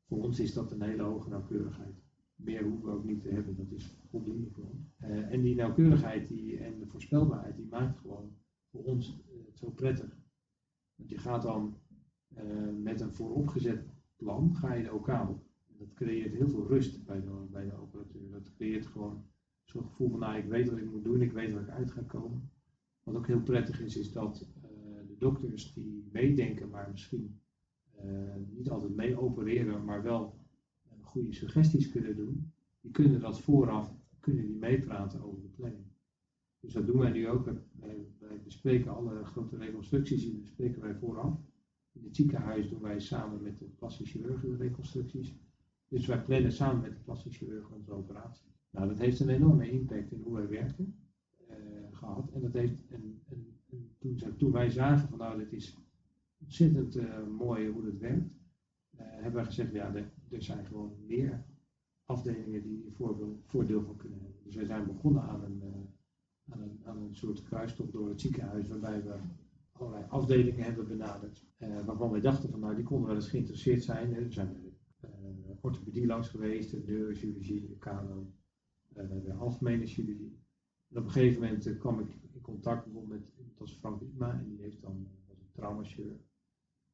voor 0.08 0.24
ons 0.24 0.40
is 0.40 0.54
dat 0.54 0.72
een 0.72 0.82
hele 0.82 1.04
hoge 1.04 1.30
nauwkeurigheid. 1.30 2.04
Meer 2.36 2.64
hoeven 2.64 2.86
we 2.86 2.92
ook 2.92 3.04
niet 3.06 3.22
te 3.22 3.30
hebben, 3.30 3.56
dat 3.56 3.72
is 3.72 3.98
voldoende 4.10 4.50
voor 4.50 4.66
ons. 4.66 4.94
Uh, 5.02 5.32
en 5.32 5.42
die 5.42 5.56
nauwkeurigheid 5.56 6.28
die, 6.28 6.58
en 6.58 6.80
de 6.80 6.88
voorspelbaarheid, 6.88 7.56
die 7.56 7.68
maakt 7.68 8.00
gewoon 8.00 8.38
voor 8.72 8.84
ons 8.84 9.24
uh, 9.30 9.40
zo 9.54 9.70
prettig. 9.70 10.18
Want 10.96 11.10
je 11.10 11.18
gaat 11.18 11.42
dan 11.42 11.78
uh, 12.38 12.44
met 12.84 13.02
een 13.02 13.14
vooropgezet 13.14 13.86
plan 14.16 14.56
ga 14.56 14.74
je 14.74 14.84
de 14.84 14.94
OK 14.94 15.08
op. 15.08 15.44
Dat 15.78 15.94
creëert 15.94 16.34
heel 16.34 16.50
veel 16.50 16.68
rust 16.68 17.06
bij 17.06 17.22
de, 17.22 17.48
bij 17.52 17.66
de 17.66 17.82
operateur. 17.82 18.32
Dat 18.32 18.54
creëert 18.54 18.86
gewoon 18.86 19.26
zo'n 19.66 19.84
gevoel 19.84 20.10
van, 20.10 20.20
nou, 20.20 20.38
ik 20.38 20.46
weet 20.46 20.70
wat 20.70 20.78
ik 20.78 20.92
moet 20.92 21.04
doen, 21.04 21.22
ik 21.22 21.32
weet 21.32 21.54
waar 21.54 21.62
ik 21.62 21.70
uit 21.70 21.92
ga 21.92 22.02
komen. 22.02 22.50
Wat 23.04 23.16
ook 23.16 23.28
heel 23.28 23.42
prettig 23.42 23.82
is, 23.82 23.98
is 23.98 24.12
dat 24.12 24.48
uh, 24.58 24.68
de 25.08 25.16
dokters 25.18 25.74
die 25.74 26.10
meedenken, 26.12 26.70
maar 26.70 26.90
misschien 26.92 27.40
uh, 28.04 28.36
niet 28.50 28.70
altijd 28.70 28.96
mee 28.96 29.20
opereren, 29.20 29.86
maar 29.86 30.04
wel 30.04 30.40
goede 31.02 31.34
suggesties 31.34 31.92
kunnen 31.92 32.16
doen, 32.16 32.54
die 32.82 32.92
kunnen 32.92 33.20
dat 33.20 33.42
vooraf, 33.42 33.96
kunnen 34.20 34.46
die 34.46 34.56
meepraten 34.56 35.24
over 35.24 35.42
de 35.42 35.48
planning. 35.48 35.86
Dus 36.60 36.74
dat 36.74 36.86
doen 36.86 36.98
wij 36.98 37.12
nu 37.12 37.28
ook. 37.28 37.46
Wij, 37.80 38.08
bespreken 38.44 38.96
alle 38.96 39.26
grote 39.26 39.58
reconstructies, 39.58 40.24
die 40.24 40.38
bespreken 40.38 40.82
wij 40.82 40.96
vooraf. 40.96 41.40
In 41.92 42.04
het 42.04 42.16
ziekenhuis 42.16 42.70
doen 42.70 42.82
wij 42.82 43.00
samen 43.00 43.42
met 43.42 43.60
de 43.60 43.66
plastische 43.66 44.18
chirurgen 44.18 44.50
de 44.50 44.56
reconstructies. 44.56 45.36
Dus 45.88 46.06
wij 46.06 46.24
plannen 46.24 46.52
samen 46.52 46.82
met 46.82 46.94
de 46.94 47.04
plastische 47.04 47.46
chirurg 47.46 47.70
onze 47.70 47.92
operatie. 47.92 48.55
Nou, 48.76 48.88
dat 48.88 48.98
heeft 48.98 49.20
een 49.20 49.30
enorme 49.30 49.72
impact 49.72 50.12
in 50.12 50.22
hoe 50.22 50.34
wij 50.34 50.48
werken 50.48 50.96
uh, 51.50 51.56
gehad. 51.92 52.32
En 52.32 52.42
dat 52.42 52.54
heeft, 52.54 52.76
en, 52.90 53.22
en, 53.26 53.60
en 53.70 53.96
toen, 54.00 54.36
toen, 54.38 54.52
wij 54.52 54.70
zagen 54.70 55.10
van 55.10 55.18
nou, 55.18 55.38
dit 55.38 55.54
is 55.54 55.78
ontzettend 56.42 56.96
uh, 56.96 57.28
mooi 57.28 57.70
hoe 57.70 57.86
het 57.86 57.98
werkt, 57.98 58.34
uh, 58.94 59.02
hebben 59.02 59.34
wij 59.34 59.46
gezegd, 59.46 59.74
ja, 59.74 59.96
er, 59.96 60.12
er, 60.30 60.42
zijn 60.44 60.66
gewoon 60.66 60.96
meer 61.06 61.46
afdelingen 62.06 62.62
die 62.62 62.78
hier 62.78 62.92
voordeel, 63.46 63.84
van 63.84 63.96
kunnen 63.96 64.20
hebben. 64.20 64.44
Dus 64.44 64.56
wij 64.56 64.66
zijn 64.66 64.86
begonnen 64.86 65.22
aan 65.22 65.44
een, 65.44 65.62
aan 66.50 66.62
een, 66.62 66.80
aan 66.84 66.98
een 66.98 67.16
soort 67.16 67.44
kruistocht 67.44 67.92
door 67.92 68.10
het 68.10 68.22
ziekenhuis, 68.22 68.68
waarbij 68.68 69.04
we 69.04 69.16
allerlei 69.72 70.06
afdelingen 70.10 70.64
hebben 70.64 70.88
benaderd. 70.88 71.46
Waarvan 71.86 72.12
wij 72.12 72.22
dachten 72.22 72.50
van 72.50 72.60
nou 72.60 72.76
die 72.76 72.84
konden 72.84 73.08
wel 73.08 73.16
eens 73.16 73.30
geïnteresseerd 73.30 73.84
zijn. 73.84 74.14
We 74.14 74.32
zijn 74.32 74.58
uh, 75.04 75.10
orthopedie 75.62 76.06
langs 76.06 76.30
geweest, 76.30 76.72
de 76.72 77.76
kano, 77.80 78.32
de 78.96 79.34
algemene. 79.34 79.86
En 80.90 80.98
op 80.98 81.04
een 81.04 81.12
gegeven 81.12 81.42
moment 81.42 81.78
kwam 81.78 82.00
ik 82.00 82.08
in 82.34 82.42
contact 82.42 82.84
bijvoorbeeld 82.84 83.22
met, 83.38 83.58
was 83.58 83.74
Frank 83.74 84.00
Wietma 84.00 84.32
en 84.40 84.50
die 84.50 84.62
heeft 84.62 84.82
dan, 84.82 85.08
was 85.28 85.40
een 85.40 85.52
traumachirurg. 85.52 86.22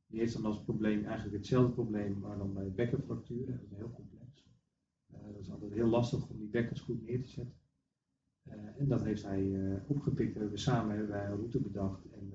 Die 0.08 0.20
heeft 0.20 0.34
dan 0.34 0.46
als 0.46 0.64
probleem 0.64 1.06
eigenlijk 1.06 1.38
hetzelfde 1.38 1.74
probleem, 1.74 2.20
maar 2.20 2.38
dan 2.38 2.54
bij 2.54 2.72
bekkenfracturen. 2.72 3.58
Dat 3.58 3.72
is 3.72 3.78
heel 3.78 3.92
complex. 3.92 4.46
dat 5.08 5.40
is 5.40 5.52
altijd 5.52 5.72
heel 5.72 5.88
lastig 5.88 6.30
om 6.30 6.38
die 6.38 6.50
bekkens 6.50 6.82
goed 6.82 7.02
neer 7.02 7.22
te 7.22 7.30
zetten. 7.30 7.56
en 8.78 8.88
dat 8.88 9.04
heeft 9.04 9.24
hij 9.24 9.82
opgepikt. 9.88 10.38
We 10.38 10.58
samen 10.58 10.96
hebben 10.96 11.16
wij 11.16 11.26
een 11.26 11.36
route 11.36 11.60
bedacht 11.60 12.10
en 12.12 12.32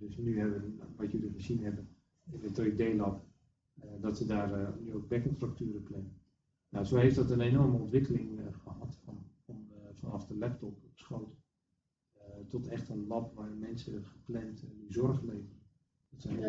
dus 0.00 0.16
nu 0.16 0.38
hebben 0.38 0.60
we, 0.60 0.84
wat 0.96 1.12
jullie 1.12 1.32
gezien 1.32 1.64
hebben 1.64 1.88
in 2.30 2.40
het 2.42 2.60
3D-lab, 2.60 3.24
uh, 3.84 3.90
dat 4.00 4.16
ze 4.16 4.26
daar 4.26 4.78
nu 4.80 4.94
ook 4.94 5.08
bekkenfracturen 5.08 5.82
plannen. 5.82 6.19
Nou, 6.70 6.84
zo 6.84 6.96
heeft 6.96 7.16
dat 7.16 7.30
een 7.30 7.40
enorme 7.40 7.78
ontwikkeling 7.78 8.38
uh, 8.38 8.44
gehad, 8.62 8.96
van, 9.04 9.18
van 9.44 9.68
vanaf 9.92 10.26
de 10.26 10.36
laptop 10.36 10.76
op 10.84 10.98
schoot 10.98 11.40
tot 12.48 12.68
echt 12.68 12.88
een 12.88 13.06
lab 13.06 13.34
waar 13.34 13.56
mensen 13.58 14.04
gepland 14.04 14.62
nu 14.78 14.92
zorg 14.92 15.22
leveren. 15.22 15.58
Dat 16.10 16.20
zijn 16.20 16.38
ja, 16.38 16.48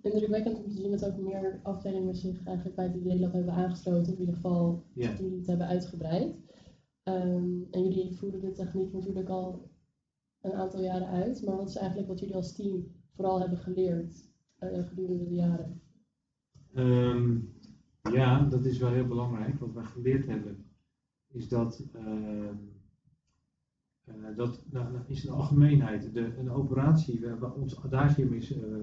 indrukwekkend 0.00 0.56
om 0.56 0.68
te 0.68 0.74
zien 0.74 0.90
dat 0.90 1.06
ook 1.06 1.16
meer 1.16 1.60
afdelingen 1.62 2.16
zich 2.16 2.46
eigenlijk 2.46 2.76
bij 2.76 2.84
het 2.84 2.96
3D-lab 2.96 3.32
hebben 3.32 3.54
aangesloten, 3.54 4.12
in 4.12 4.18
ieder 4.18 4.34
geval 4.34 4.84
ja. 4.92 5.14
toen 5.14 5.32
het 5.32 5.46
hebben 5.46 5.66
uitgebreid. 5.66 6.34
Um, 7.04 7.66
en 7.70 7.82
jullie 7.82 8.16
voeren 8.16 8.40
de 8.40 8.52
techniek 8.52 8.92
natuurlijk 8.92 9.28
al 9.28 9.70
een 10.40 10.52
aantal 10.52 10.82
jaren 10.82 11.08
uit. 11.08 11.42
Maar 11.44 11.56
wat 11.56 11.68
is 11.68 11.76
eigenlijk 11.76 12.08
wat 12.08 12.20
jullie 12.20 12.34
als 12.34 12.54
team 12.54 12.86
vooral 13.10 13.40
hebben 13.40 13.58
geleerd 13.58 14.28
uh, 14.60 14.88
gedurende 14.88 15.28
de 15.28 15.34
jaren? 15.34 15.80
Um, 16.74 17.52
ja, 18.10 18.40
dat 18.40 18.64
is 18.64 18.78
wel 18.78 18.90
heel 18.90 19.06
belangrijk. 19.06 19.58
Wat 19.58 19.72
wij 19.72 19.84
geleerd 19.84 20.26
hebben 20.26 20.64
is 21.28 21.48
dat 21.48 21.84
uh, 21.96 22.50
dat 24.36 24.64
nou, 24.70 24.92
nou, 24.92 25.04
is 25.06 25.20
de 25.20 25.30
algemeenheid. 25.30 26.14
De, 26.14 26.36
een 26.38 26.50
operatie, 26.50 27.20
we 27.20 27.26
hebben 27.26 27.54
ons 27.54 27.82
adagium 27.82 28.32
is 28.32 28.56
uh, 28.56 28.62
uh, 28.62 28.82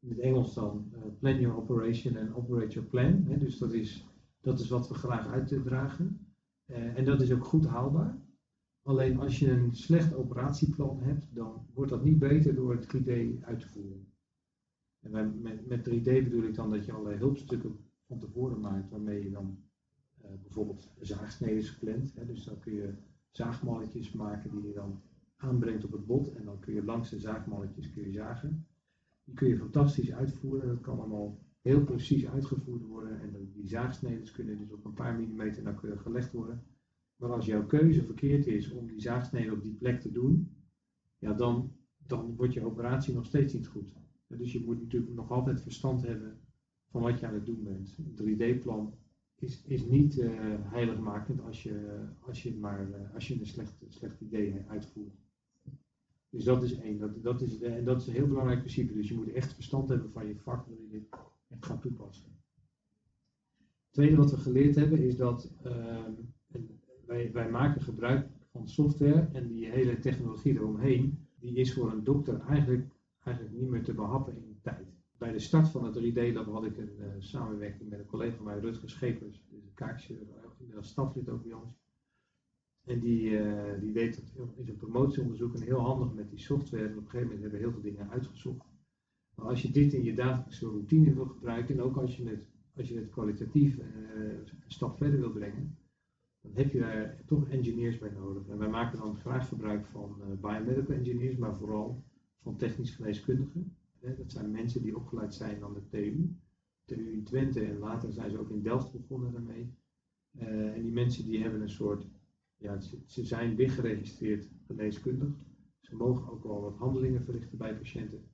in 0.00 0.08
het 0.08 0.18
Engels 0.18 0.54
dan 0.54 0.92
plan 1.18 1.40
your 1.40 1.56
operation 1.56 2.16
and 2.16 2.34
operate 2.34 2.74
your 2.74 2.88
plan. 2.88 3.24
Hè, 3.24 3.38
dus 3.38 3.58
dat 3.58 3.72
is, 3.72 4.06
dat 4.40 4.60
is 4.60 4.68
wat 4.68 4.88
we 4.88 4.94
graag 4.94 5.26
uitdragen. 5.26 6.26
en 6.66 7.04
dat 7.04 7.20
is 7.20 7.32
ook 7.32 7.44
goed 7.44 7.66
haalbaar. 7.66 8.18
Alleen 8.82 9.18
als 9.18 9.38
je 9.38 9.50
een 9.50 9.74
slecht 9.74 10.14
operatieplan 10.14 11.00
hebt, 11.02 11.34
dan 11.34 11.66
wordt 11.74 11.90
dat 11.90 12.04
niet 12.04 12.18
beter 12.18 12.54
door 12.54 12.72
het 12.72 12.96
3D 12.96 13.44
uit 13.44 13.60
te 13.60 13.68
voeren. 13.68 14.06
En 15.00 15.40
met, 15.42 15.66
met 15.66 15.88
3D 15.88 16.02
bedoel 16.02 16.42
ik 16.42 16.54
dan 16.54 16.70
dat 16.70 16.84
je 16.84 16.92
allerlei 16.92 17.18
hulpstukken 17.18 17.78
van 18.10 18.18
tevoren 18.18 18.60
maakt, 18.60 18.90
waarmee 18.90 19.22
je 19.22 19.30
dan 19.30 19.58
uh, 20.24 20.30
bijvoorbeeld 20.42 20.90
zaagsneden 21.00 21.78
plant. 21.80 22.14
Hè, 22.14 22.26
dus 22.26 22.44
dan 22.44 22.58
kun 22.58 22.74
je 22.74 22.94
zaagmalletjes 23.30 24.12
maken 24.12 24.50
die 24.50 24.66
je 24.66 24.72
dan 24.72 25.02
aanbrengt 25.36 25.84
op 25.84 25.92
het 25.92 26.06
bot 26.06 26.32
en 26.32 26.44
dan 26.44 26.58
kun 26.58 26.74
je 26.74 26.84
langs 26.84 27.10
de 27.10 27.18
zaagmalletjes 27.18 27.92
kun 27.92 28.02
je 28.02 28.12
zagen. 28.12 28.66
Die 29.24 29.34
kun 29.34 29.48
je 29.48 29.56
fantastisch 29.56 30.12
uitvoeren, 30.12 30.68
dat 30.68 30.80
kan 30.80 30.98
allemaal 30.98 31.38
heel 31.60 31.84
precies 31.84 32.26
uitgevoerd 32.26 32.86
worden 32.86 33.20
en 33.20 33.50
die 33.52 33.68
zaagsneden 33.68 34.32
kunnen 34.32 34.58
dus 34.58 34.72
op 34.72 34.84
een 34.84 34.94
paar 34.94 35.14
millimeter 35.14 35.62
nauwkeurig 35.62 36.02
gelegd 36.02 36.32
worden. 36.32 36.62
Maar 37.16 37.32
als 37.32 37.46
jouw 37.46 37.66
keuze 37.66 38.04
verkeerd 38.04 38.46
is 38.46 38.70
om 38.70 38.86
die 38.86 39.00
zaagsnede 39.00 39.52
op 39.52 39.62
die 39.62 39.74
plek 39.74 40.00
te 40.00 40.12
doen, 40.12 40.56
ja, 41.18 41.32
dan, 41.32 41.72
dan 42.06 42.36
wordt 42.36 42.52
je 42.52 42.64
operatie 42.64 43.14
nog 43.14 43.26
steeds 43.26 43.52
niet 43.52 43.66
goed. 43.66 43.92
Dus 44.26 44.52
je 44.52 44.64
moet 44.64 44.80
natuurlijk 44.80 45.14
nog 45.14 45.30
altijd 45.30 45.60
verstand 45.62 46.02
hebben 46.02 46.39
van 46.90 47.02
wat 47.02 47.20
je 47.20 47.26
aan 47.26 47.34
het 47.34 47.46
doen 47.46 47.62
bent. 47.62 47.96
Een 47.98 48.36
3D-plan 48.36 48.94
is, 49.38 49.62
is 49.64 49.86
niet 49.86 50.18
uh, 50.18 50.30
heiligmakend 50.58 51.42
als 51.42 51.62
je, 51.62 52.04
als 52.20 52.42
je, 52.42 52.56
maar, 52.56 52.88
uh, 52.88 53.14
als 53.14 53.28
je 53.28 53.40
een 53.40 53.46
slecht, 53.46 53.84
slecht 53.88 54.20
idee 54.20 54.64
uitvoert. 54.68 55.14
Dus 56.30 56.44
dat 56.44 56.62
is 56.62 56.78
één. 56.78 56.98
Dat, 56.98 57.22
dat 57.22 57.40
is, 57.40 57.60
en 57.60 57.84
dat 57.84 58.00
is 58.00 58.06
een 58.06 58.14
heel 58.14 58.26
belangrijk 58.26 58.58
principe. 58.58 58.92
Dus 58.92 59.08
je 59.08 59.14
moet 59.14 59.32
echt 59.32 59.54
verstand 59.54 59.88
hebben 59.88 60.10
van 60.10 60.26
je 60.26 60.36
vak, 60.36 60.66
wil 60.66 60.76
je 60.80 60.88
dit 60.88 61.08
gaan 61.60 61.80
toepassen. 61.80 62.38
Het 63.64 63.92
tweede 63.98 64.16
wat 64.16 64.30
we 64.30 64.36
geleerd 64.36 64.74
hebben 64.74 64.98
is 64.98 65.16
dat 65.16 65.52
uh, 65.66 66.04
wij, 67.06 67.32
wij 67.32 67.50
maken 67.50 67.82
gebruik 67.82 68.28
van 68.52 68.68
software 68.68 69.28
en 69.32 69.48
die 69.48 69.66
hele 69.66 69.98
technologie 69.98 70.54
eromheen, 70.54 71.26
die 71.38 71.54
is 71.54 71.74
voor 71.74 71.92
een 71.92 72.04
dokter 72.04 72.40
eigenlijk, 72.40 72.88
eigenlijk 73.24 73.56
niet 73.56 73.68
meer 73.68 73.82
te 73.82 73.94
behappen 73.94 74.36
in 74.36 74.48
de 74.48 74.60
tijd. 74.60 74.99
Bij 75.20 75.32
de 75.32 75.38
start 75.38 75.68
van 75.68 75.84
het 75.84 75.96
3D-lab 75.96 76.46
had 76.46 76.64
ik 76.64 76.76
een 76.76 76.96
uh, 76.98 77.06
samenwerking 77.18 77.90
met 77.90 77.98
een 77.98 78.06
collega 78.06 78.36
van 78.36 78.44
mij, 78.44 78.58
Rutger 78.58 78.90
Schepers, 78.90 79.44
dus 79.50 79.62
een 79.62 79.74
kaakchirurg, 79.74 80.58
inmiddels 80.58 80.88
staflid 80.88 81.28
ook 81.28 81.42
bij 81.42 81.52
ons. 81.52 81.74
En 82.84 83.00
die, 83.00 83.30
uh, 83.30 83.80
die 83.80 83.92
deed 83.92 84.36
dat 84.36 84.48
in 84.56 84.64
zijn 84.64 84.76
promotieonderzoek 84.76 85.54
en 85.54 85.62
heel 85.62 85.80
handig 85.80 86.12
met 86.12 86.30
die 86.30 86.38
software. 86.38 86.84
En 86.84 86.90
op 86.90 86.96
een 86.96 87.10
gegeven 87.10 87.26
moment 87.26 87.40
hebben 87.40 87.58
we 87.58 87.64
heel 87.66 87.72
veel 87.72 87.90
dingen 87.90 88.10
uitgezocht. 88.10 88.66
Maar 89.34 89.46
als 89.46 89.62
je 89.62 89.70
dit 89.70 89.92
in 89.92 90.04
je 90.04 90.14
dagelijkse 90.14 90.66
routine 90.66 91.14
wil 91.14 91.26
gebruiken, 91.26 91.74
en 91.74 91.82
ook 91.82 91.96
als 91.96 92.16
je 92.16 92.28
het, 92.28 92.46
als 92.76 92.88
je 92.88 93.08
kwalitatief 93.08 93.78
een 93.78 94.46
stap 94.66 94.96
verder 94.96 95.20
wil 95.20 95.32
brengen, 95.32 95.78
dan 96.40 96.52
heb 96.54 96.72
je 96.72 96.78
daar 96.78 97.22
toch 97.26 97.48
engineers 97.48 97.98
bij 97.98 98.10
nodig. 98.10 98.48
En 98.48 98.58
wij 98.58 98.68
maken 98.68 98.98
dan 98.98 99.16
graag 99.16 99.48
gebruik 99.48 99.86
van 99.86 100.16
biomedical 100.40 100.96
engineers, 100.96 101.36
maar 101.36 101.56
vooral 101.56 102.04
van 102.42 102.56
technisch 102.56 102.94
geneeskundigen. 102.94 103.74
Dat 104.00 104.32
zijn 104.32 104.50
mensen 104.50 104.82
die 104.82 104.96
opgeleid 104.96 105.34
zijn 105.34 105.62
aan 105.62 105.74
de 105.74 105.88
TU, 105.88 106.36
TU 106.84 107.12
in 107.12 107.24
Twente 107.24 107.60
en 107.60 107.78
later 107.78 108.12
zijn 108.12 108.30
ze 108.30 108.38
ook 108.38 108.50
in 108.50 108.62
Delft 108.62 108.92
begonnen 108.92 109.32
daarmee. 109.32 109.74
Uh, 110.38 110.74
en 110.76 110.82
die 110.82 110.92
mensen 110.92 111.24
die 111.24 111.42
hebben 111.42 111.60
een 111.60 111.70
soort, 111.70 112.06
ja, 112.56 112.80
ze, 112.80 113.24
zijn 113.24 113.56
weer 113.56 113.70
geregistreerd 113.70 114.50
geneeskundig. 114.66 115.28
Ze 115.80 115.96
mogen 115.96 116.30
ook 116.30 116.42
wel 116.42 116.60
wat 116.60 116.76
handelingen 116.76 117.24
verrichten 117.24 117.58
bij 117.58 117.76
patiënten. 117.76 118.24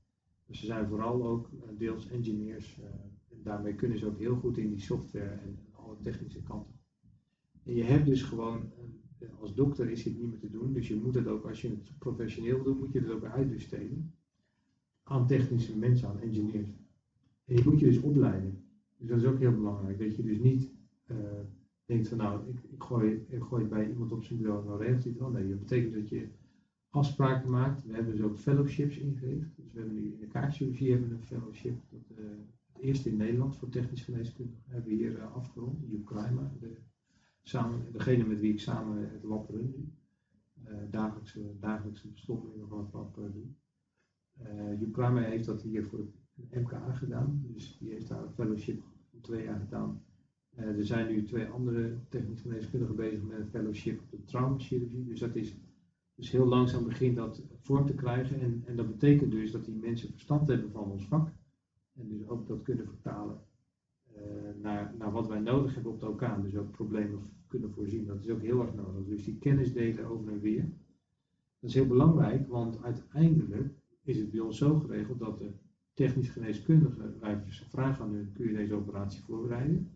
Maar 0.46 0.56
ze 0.56 0.66
zijn 0.66 0.88
vooral 0.88 1.26
ook 1.26 1.50
uh, 1.52 1.78
deels 1.78 2.08
engineers. 2.08 2.80
en 3.28 3.42
daarmee 3.42 3.74
kunnen 3.74 3.98
ze 3.98 4.06
ook 4.06 4.18
heel 4.18 4.36
goed 4.36 4.58
in 4.58 4.68
die 4.68 4.80
software 4.80 5.30
en 5.30 5.58
alle 5.72 5.96
technische 6.00 6.42
kanten. 6.42 6.74
En 7.62 7.74
je 7.74 7.82
hebt 7.82 8.06
dus 8.06 8.22
gewoon, 8.22 8.72
als 9.40 9.54
dokter 9.54 9.90
is 9.90 10.04
het 10.04 10.16
niet 10.16 10.30
meer 10.30 10.38
te 10.38 10.50
doen, 10.50 10.72
dus 10.72 10.88
je 10.88 10.96
moet 10.96 11.14
het 11.14 11.26
ook, 11.26 11.46
als 11.46 11.60
je 11.60 11.68
het 11.68 11.98
professioneel 11.98 12.62
doet, 12.62 12.78
moet 12.78 12.92
je 12.92 13.00
het 13.00 13.10
ook 13.10 13.24
uitbesteden 13.24 14.14
aan 15.08 15.26
technische 15.26 15.76
mensen, 15.76 16.08
aan 16.08 16.20
engineers. 16.20 16.68
En 17.44 17.56
je 17.56 17.62
moet 17.64 17.80
je 17.80 17.86
dus 17.86 18.00
opleiden. 18.00 18.64
Dus 18.96 19.08
dat 19.08 19.18
is 19.18 19.24
ook 19.24 19.38
heel 19.38 19.54
belangrijk, 19.54 19.98
dat 19.98 20.16
je 20.16 20.22
dus 20.22 20.38
niet 20.38 20.70
uh, 21.06 21.16
denkt 21.84 22.08
van 22.08 22.18
nou, 22.18 22.48
ik, 22.48 22.62
ik, 22.62 22.82
gooi, 22.82 23.24
ik 23.28 23.42
gooi 23.42 23.64
bij 23.64 23.88
iemand 23.88 24.12
op 24.12 24.24
zijn 24.24 24.38
bureau 24.38 24.62
en 24.62 24.68
dan 24.68 24.78
regelt 24.78 25.02
hij 25.02 25.12
het 25.12 25.20
wel. 25.20 25.30
Nee, 25.30 25.48
dat 25.48 25.58
betekent 25.58 25.94
dat 25.94 26.08
je 26.08 26.28
afspraken 26.90 27.50
maakt. 27.50 27.84
We 27.84 27.92
hebben 27.92 28.16
dus 28.16 28.24
ook 28.24 28.38
fellowships 28.38 28.98
ingericht. 28.98 29.56
Dus 29.56 29.72
we 29.72 29.78
hebben 29.78 29.94
nu 29.94 30.12
in 30.12 30.18
de 30.18 30.26
kaartchirurgie 30.26 30.90
hebben 30.90 31.10
een 31.10 31.22
fellowship. 31.22 31.78
Uh, 31.92 32.24
het 32.72 32.82
eerste 32.82 33.08
in 33.08 33.16
Nederland 33.16 33.56
voor 33.56 33.68
technisch 33.68 34.02
geneeskundigen 34.02 34.62
hebben 34.66 34.90
we 34.90 34.96
hier 34.96 35.12
uh, 35.12 35.34
afgerond. 35.34 35.78
Joep 35.88 36.04
Kruijma, 36.04 36.52
de 36.60 36.76
samen, 37.42 37.92
degene 37.92 38.26
met 38.26 38.40
wie 38.40 38.52
ik 38.52 38.60
samen 38.60 39.10
het 39.10 39.22
lab 39.22 39.50
run 39.50 39.92
uh, 40.68 40.74
dagelijkse, 40.90 41.56
dagelijkse 41.60 42.08
bestondingen 42.08 42.68
van 42.68 42.78
het 42.78 42.92
lab 42.92 43.18
uh, 43.18 43.24
doe. 43.32 43.44
Uh, 44.42 44.80
Joep 44.80 44.96
heeft 45.14 45.46
dat 45.46 45.62
hier 45.62 45.84
voor 45.84 45.98
de 46.34 46.60
MKA 46.60 46.92
gedaan, 46.92 47.42
dus 47.46 47.78
die 47.78 47.90
heeft 47.90 48.08
daar 48.08 48.22
een 48.22 48.32
fellowship 48.32 48.82
van 49.10 49.20
twee 49.20 49.44
jaar 49.44 49.60
gedaan. 49.60 50.02
Uh, 50.58 50.64
er 50.64 50.84
zijn 50.84 51.12
nu 51.12 51.22
twee 51.22 51.46
andere 51.46 51.98
technisch 52.08 52.40
geneeskundigen 52.40 52.96
bezig 52.96 53.22
met 53.22 53.38
een 53.38 53.48
fellowship 53.48 54.00
op 54.00 54.10
de 54.10 54.24
traumachirurgie, 54.24 55.04
dus 55.04 55.20
dat 55.20 55.36
is 55.36 55.56
dus 56.14 56.30
heel 56.30 56.46
langzaam 56.46 56.84
begint 56.84 57.16
dat 57.16 57.42
vorm 57.60 57.86
te 57.86 57.94
krijgen 57.94 58.40
en, 58.40 58.62
en 58.66 58.76
dat 58.76 58.86
betekent 58.86 59.30
dus 59.30 59.50
dat 59.50 59.64
die 59.64 59.74
mensen 59.74 60.10
verstand 60.10 60.48
hebben 60.48 60.70
van 60.70 60.90
ons 60.90 61.06
vak 61.06 61.28
en 61.96 62.08
dus 62.08 62.28
ook 62.28 62.46
dat 62.46 62.62
kunnen 62.62 62.86
vertalen 62.86 63.40
uh, 64.16 64.22
naar, 64.62 64.94
naar 64.98 65.12
wat 65.12 65.28
wij 65.28 65.40
nodig 65.40 65.74
hebben 65.74 65.92
op 65.92 66.00
de 66.00 66.06
elkaar. 66.06 66.42
Dus 66.42 66.56
ook 66.56 66.70
problemen 66.70 67.20
kunnen 67.46 67.72
voorzien. 67.72 68.06
Dat 68.06 68.20
is 68.20 68.30
ook 68.30 68.42
heel 68.42 68.60
erg 68.60 68.74
nodig. 68.74 69.04
Dus 69.06 69.24
die 69.24 69.38
kennis 69.38 69.72
delen 69.72 70.04
over 70.04 70.32
en 70.32 70.40
weer. 70.40 70.68
Dat 71.60 71.70
is 71.70 71.74
heel 71.74 71.86
belangrijk, 71.86 72.48
want 72.48 72.82
uiteindelijk 72.82 73.74
is 74.06 74.18
het 74.18 74.30
bij 74.30 74.40
ons 74.40 74.58
zo 74.58 74.78
geregeld 74.78 75.18
dat 75.18 75.38
de 75.38 75.52
technisch 75.94 76.28
geneeskundige, 76.28 77.18
wij 77.20 77.42
vragen 77.68 78.04
aan 78.04 78.12
hun, 78.12 78.32
kun 78.32 78.46
je 78.46 78.54
deze 78.54 78.74
operatie 78.74 79.22
voorbereiden? 79.22 79.90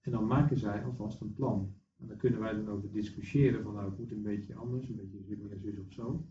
En 0.00 0.12
dan 0.12 0.26
maken 0.26 0.58
zij 0.58 0.84
alvast 0.84 1.20
een 1.20 1.34
plan. 1.34 1.74
En 1.96 2.06
dan 2.06 2.16
kunnen 2.16 2.40
wij 2.40 2.54
dan 2.54 2.68
over 2.68 2.90
discussiëren 2.90 3.62
van 3.62 3.74
nou 3.74 3.88
het 3.90 3.98
moet 3.98 4.12
een 4.12 4.22
beetje 4.22 4.54
anders, 4.54 4.88
een 4.88 4.96
beetje 4.96 5.36
meer 5.36 5.58
zus 5.58 5.78
of 5.78 5.92
zo. 5.92 6.26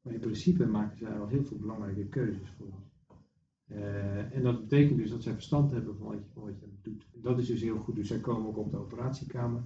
Maar 0.00 0.12
in 0.12 0.20
principe 0.20 0.66
maken 0.66 0.98
zij 0.98 1.18
al 1.18 1.28
heel 1.28 1.44
veel 1.44 1.58
belangrijke 1.58 2.06
keuzes 2.06 2.50
voor 2.50 2.66
ons. 2.66 2.96
Uh, 3.66 4.34
en 4.34 4.42
dat 4.42 4.60
betekent 4.60 4.98
dus 4.98 5.10
dat 5.10 5.22
zij 5.22 5.32
verstand 5.32 5.70
hebben 5.70 5.96
van 5.96 6.06
wat 6.06 6.18
je, 6.18 6.40
wat 6.40 6.58
je 6.60 6.66
doet. 6.82 7.06
En 7.14 7.20
dat 7.20 7.38
is 7.38 7.46
dus 7.46 7.60
heel 7.60 7.78
goed. 7.78 7.96
Dus 7.96 8.08
zij 8.08 8.20
komen 8.20 8.48
ook 8.48 8.56
op 8.56 8.70
de 8.70 8.76
operatiekamer. 8.76 9.62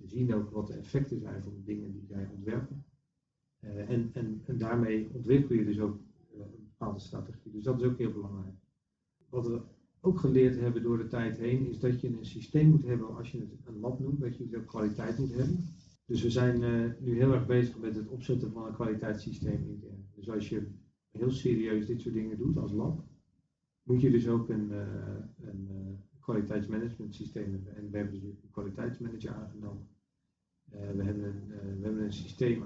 Ze 0.00 0.06
zien 0.06 0.34
ook 0.34 0.50
wat 0.50 0.66
de 0.66 0.74
effecten 0.74 1.20
zijn 1.20 1.42
van 1.42 1.54
de 1.54 1.62
dingen 1.62 1.92
die 1.92 2.06
zij 2.06 2.28
ontwerpen. 2.34 2.84
Uh, 3.60 3.90
en, 3.90 4.10
en, 4.12 4.42
en 4.44 4.58
daarmee 4.58 5.08
ontwikkel 5.12 5.54
je 5.54 5.64
dus 5.64 5.80
ook 5.80 5.98
strategie. 6.94 7.52
Dus 7.52 7.64
dat 7.64 7.80
is 7.80 7.86
ook 7.86 7.98
heel 7.98 8.12
belangrijk. 8.12 8.54
Wat 9.28 9.46
we 9.46 9.60
ook 10.00 10.18
geleerd 10.18 10.60
hebben 10.60 10.82
door 10.82 10.98
de 10.98 11.06
tijd 11.06 11.38
heen, 11.38 11.66
is 11.66 11.78
dat 11.78 12.00
je 12.00 12.08
een 12.08 12.24
systeem 12.24 12.68
moet 12.68 12.84
hebben 12.84 13.16
als 13.16 13.32
je 13.32 13.38
het 13.38 13.66
een 13.66 13.80
lab 13.80 14.00
noemt, 14.00 14.20
dat 14.20 14.36
je 14.36 14.56
ook 14.56 14.66
kwaliteit 14.66 15.18
moet 15.18 15.34
hebben. 15.34 15.64
Dus 16.06 16.22
we 16.22 16.30
zijn 16.30 16.58
nu 17.00 17.16
heel 17.16 17.32
erg 17.32 17.46
bezig 17.46 17.78
met 17.78 17.94
het 17.94 18.08
opzetten 18.08 18.52
van 18.52 18.66
een 18.66 18.74
kwaliteitssysteem. 18.74 19.80
Dus 20.14 20.30
als 20.30 20.48
je 20.48 20.66
heel 21.10 21.30
serieus 21.30 21.86
dit 21.86 22.00
soort 22.00 22.14
dingen 22.14 22.38
doet 22.38 22.56
als 22.56 22.72
lab, 22.72 23.04
moet 23.82 24.00
je 24.00 24.10
dus 24.10 24.28
ook 24.28 24.48
een, 24.48 24.70
uh, 24.70 24.78
een 25.40 25.68
uh, 25.70 26.20
kwaliteitsmanagement 26.20 27.14
systeem 27.14 27.52
hebben. 27.52 27.76
En 27.76 27.90
we 27.90 27.96
hebben 27.96 28.14
dus 28.14 28.22
een 28.22 28.50
kwaliteitsmanager 28.50 29.34
aangenomen. 29.34 29.88
We, 30.64 31.02
hebben 31.02 31.24
een, 31.24 31.48
we 31.78 31.84
hebben 31.84 32.02
een 32.02 32.12
systeem 32.12 32.64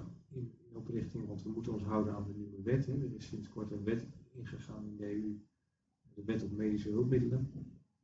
in, 0.71 0.77
in, 0.77 0.77
oprichting, 0.77 1.27
want 1.27 1.43
we 1.43 1.51
moeten 1.51 1.73
ons 1.73 1.83
houden 1.83 2.15
aan 2.15 2.27
de 2.27 2.35
nieuwe 2.35 2.63
wet. 2.63 2.87
Hè. 2.87 2.93
Er 2.93 3.15
is 3.15 3.27
sinds 3.27 3.49
kort 3.49 3.71
een 3.71 3.85
wet 3.85 4.07
ingegaan 4.33 4.87
in 4.87 4.97
de 4.97 5.15
EU, 5.15 5.41
de 6.15 6.25
wet 6.25 6.43
op 6.43 6.53
medische 6.53 6.91
hulpmiddelen. 6.91 7.51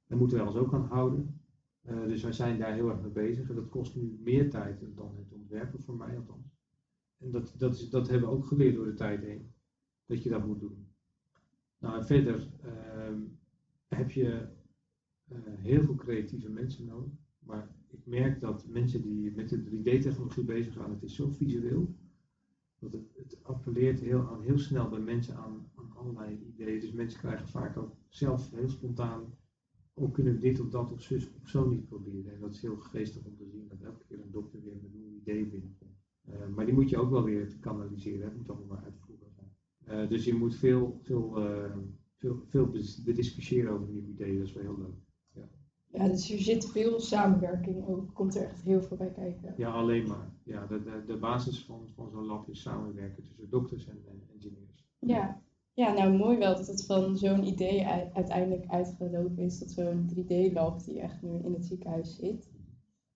Daar 0.06 0.18
moeten 0.18 0.36
wij 0.36 0.46
ons 0.46 0.56
ook 0.56 0.74
aan 0.74 0.86
houden. 0.86 1.40
dus 1.82 2.22
wij 2.22 2.32
zijn 2.32 2.58
daar 2.58 2.74
heel 2.74 2.88
erg 2.90 3.00
mee 3.00 3.10
bezig. 3.10 3.48
En 3.48 3.54
dat 3.54 3.68
kost 3.68 3.96
nu 3.96 4.18
meer 4.22 4.50
tijd 4.50 4.80
dan 4.94 5.16
het 5.16 5.32
ontwerpen 5.32 5.82
voor 5.82 5.96
mij 5.96 6.16
althans. 6.16 6.56
En 7.18 7.30
dat, 7.30 7.54
dat, 7.58 7.74
is, 7.74 7.90
dat 7.90 8.08
hebben 8.08 8.28
we 8.28 8.34
ook 8.34 8.46
geleerd 8.46 8.74
door 8.74 8.84
de 8.84 8.94
tijd 8.94 9.22
heen, 9.22 9.52
dat 10.06 10.22
je 10.22 10.28
dat 10.28 10.46
moet 10.46 10.60
doen. 10.60 10.86
Nou, 11.78 12.04
verder 12.04 12.48
uh, 12.64 13.18
heb 13.88 14.10
je 14.10 14.48
uh, 15.28 15.38
heel 15.42 15.82
veel 15.82 15.94
creatieve 15.94 16.48
mensen 16.48 16.84
nodig. 16.84 17.12
Maar 17.38 17.74
ik 17.88 18.06
merk 18.06 18.40
dat 18.40 18.66
mensen 18.68 19.02
die 19.02 19.34
met 19.34 19.48
de 19.48 19.64
3D-technologie 19.64 20.44
bezig 20.44 20.74
gaan, 20.74 20.90
het 20.90 21.02
is 21.02 21.14
zo 21.14 21.30
visueel. 21.30 21.94
Dat 22.78 22.92
het, 22.92 23.38
appelleert 23.42 24.00
heel, 24.00 24.28
aan, 24.28 24.42
heel 24.42 24.58
snel 24.58 24.88
bij 24.88 25.00
mensen 25.00 25.36
aan, 25.36 25.70
aan 25.74 25.92
allerlei 25.96 26.38
ideeën. 26.46 26.80
Dus 26.80 26.92
mensen 26.92 27.20
krijgen 27.20 27.48
vaak 27.48 27.76
ook 27.76 27.96
zelf 28.08 28.50
heel 28.50 28.68
spontaan, 28.68 29.38
ook 29.94 30.14
kunnen 30.14 30.32
we 30.32 30.38
dit 30.38 30.60
of 30.60 30.68
dat 30.68 30.92
of 30.92 31.02
zus 31.02 31.32
of 31.40 31.48
zo 31.48 31.68
niet 31.68 31.86
proberen. 31.86 32.34
En 32.34 32.40
dat 32.40 32.54
is 32.54 32.62
heel 32.62 32.76
geestig 32.76 33.24
om 33.24 33.36
te 33.36 33.46
zien 33.46 33.68
dat 33.68 33.80
elke 33.80 34.04
keer 34.08 34.20
een 34.20 34.30
dokter 34.30 34.62
weer 34.62 34.74
met 34.82 34.92
een 34.92 35.00
nieuw 35.00 35.14
idee 35.20 35.46
binnenkomt. 35.46 35.94
Uh, 36.28 36.54
maar 36.54 36.64
die 36.64 36.74
moet 36.74 36.90
je 36.90 36.98
ook 36.98 37.10
wel 37.10 37.24
weer 37.24 37.56
kanaliseren. 37.60 38.24
Het 38.24 38.36
moet 38.36 38.50
allemaal 38.50 38.78
uitvoerbaar 38.78 39.30
zijn. 39.30 40.08
dus 40.08 40.24
je 40.24 40.34
moet 40.34 40.54
veel, 40.54 40.98
veel, 41.02 41.32
veel, 42.16 42.42
veel 42.46 42.70
bediscussiëren 43.04 43.72
over 43.72 43.88
nieuwe 43.88 44.08
ideeën. 44.08 44.38
Dat 44.38 44.46
is 44.46 44.52
wel 44.52 44.62
heel 44.62 44.78
leuk. 44.78 45.05
Ja, 45.96 46.08
dus 46.08 46.30
er 46.30 46.38
zit 46.38 46.70
veel 46.70 47.00
samenwerking 47.00 47.88
ook. 47.88 48.14
Komt 48.14 48.36
er 48.36 48.42
echt 48.42 48.62
heel 48.62 48.82
veel 48.82 48.96
bij 48.96 49.12
kijken. 49.12 49.54
Ja, 49.56 49.70
alleen 49.70 50.06
maar. 50.06 50.32
Ja, 50.42 50.66
de, 50.66 50.82
de, 50.82 51.04
de 51.06 51.16
basis 51.16 51.64
van, 51.64 51.88
van 51.94 52.10
zo'n 52.10 52.26
lab 52.26 52.48
is 52.48 52.62
samenwerken 52.62 53.22
tussen 53.22 53.50
dokters 53.50 53.88
en, 53.88 54.02
en 54.08 54.22
engineers. 54.34 54.86
Ja. 54.98 55.42
ja, 55.74 55.92
nou 55.92 56.16
mooi 56.16 56.38
wel 56.38 56.56
dat 56.56 56.66
het 56.66 56.86
van 56.86 57.16
zo'n 57.16 57.46
idee 57.46 57.86
uiteindelijk 58.14 58.66
uitgelopen 58.66 59.38
is 59.38 59.58
tot 59.58 59.70
zo'n 59.70 60.10
3D-lab 60.14 60.84
die 60.84 61.00
echt 61.00 61.22
nu 61.22 61.38
in 61.38 61.52
het 61.52 61.64
ziekenhuis 61.64 62.16
zit. 62.16 62.50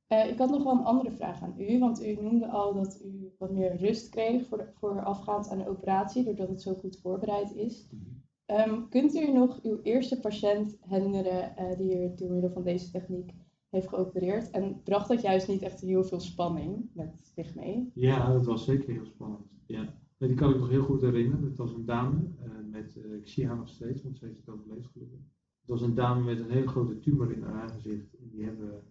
Uh, 0.09 0.29
ik 0.29 0.39
had 0.39 0.51
nog 0.51 0.65
wel 0.65 0.73
een 0.73 0.85
andere 0.85 1.11
vraag 1.11 1.43
aan 1.43 1.55
u, 1.59 1.79
want 1.79 2.03
u 2.03 2.13
noemde 2.13 2.49
al 2.49 2.75
dat 2.75 3.01
u 3.05 3.35
wat 3.39 3.51
meer 3.51 3.77
rust 3.77 4.09
kreeg 4.09 4.47
voor, 4.47 4.73
voor 4.75 5.03
afgaand 5.03 5.49
aan 5.49 5.59
de 5.59 5.69
operatie, 5.69 6.25
doordat 6.25 6.49
het 6.49 6.63
zo 6.63 6.75
goed 6.75 6.99
voorbereid 7.01 7.55
is. 7.55 7.89
Mhm. 7.91 8.20
Um, 8.51 8.89
kunt 8.89 9.15
u 9.15 9.33
nog 9.33 9.63
uw 9.63 9.81
eerste 9.83 10.21
patiënt 10.21 10.77
herinneren 10.81 11.55
uh, 11.59 11.77
die 11.77 11.97
u 11.97 12.15
door 12.15 12.31
middel 12.31 12.51
van 12.51 12.63
deze 12.63 12.91
techniek 12.91 13.35
heeft 13.69 13.89
geopereerd? 13.89 14.51
En 14.51 14.83
bracht 14.83 15.09
dat 15.09 15.23
juist 15.23 15.49
niet 15.49 15.63
echt 15.63 15.81
heel 15.81 16.05
veel 16.05 16.21
spanning 16.21 16.91
met 16.93 17.31
zich 17.35 17.55
mee? 17.55 17.91
Ja, 17.95 18.33
dat 18.33 18.47
was 18.47 18.65
zeker 18.65 18.93
heel 18.93 19.05
spannend. 19.05 19.47
Ja. 19.67 19.99
Die 20.19 20.35
kan 20.35 20.51
ik 20.51 20.59
nog 20.59 20.69
heel 20.69 20.83
goed 20.83 21.01
herinneren. 21.01 21.43
Dat 21.43 21.57
was 21.57 21.73
een 21.73 21.85
dame 21.85 22.19
uh, 22.19 22.53
met, 22.71 22.97
uh, 22.97 23.15
ik 23.15 23.29
zie 23.29 23.47
haar 23.47 23.57
nog 23.57 23.69
steeds, 23.69 24.03
want 24.03 24.19
ze 24.19 24.25
heeft 24.25 24.37
het 24.37 24.49
overleefd 24.49 24.89
gelukkig. 24.93 25.21
Het 25.61 25.69
was 25.69 25.83
een 25.83 25.95
dame 25.95 26.25
met 26.25 26.39
een 26.39 26.51
hele 26.51 26.69
grote 26.69 26.99
tumor 26.99 27.33
in 27.33 27.43
haar 27.43 27.63
aangezicht. 27.63 28.15
En 28.15 28.29
die 28.31 28.45
hebben 28.45 28.83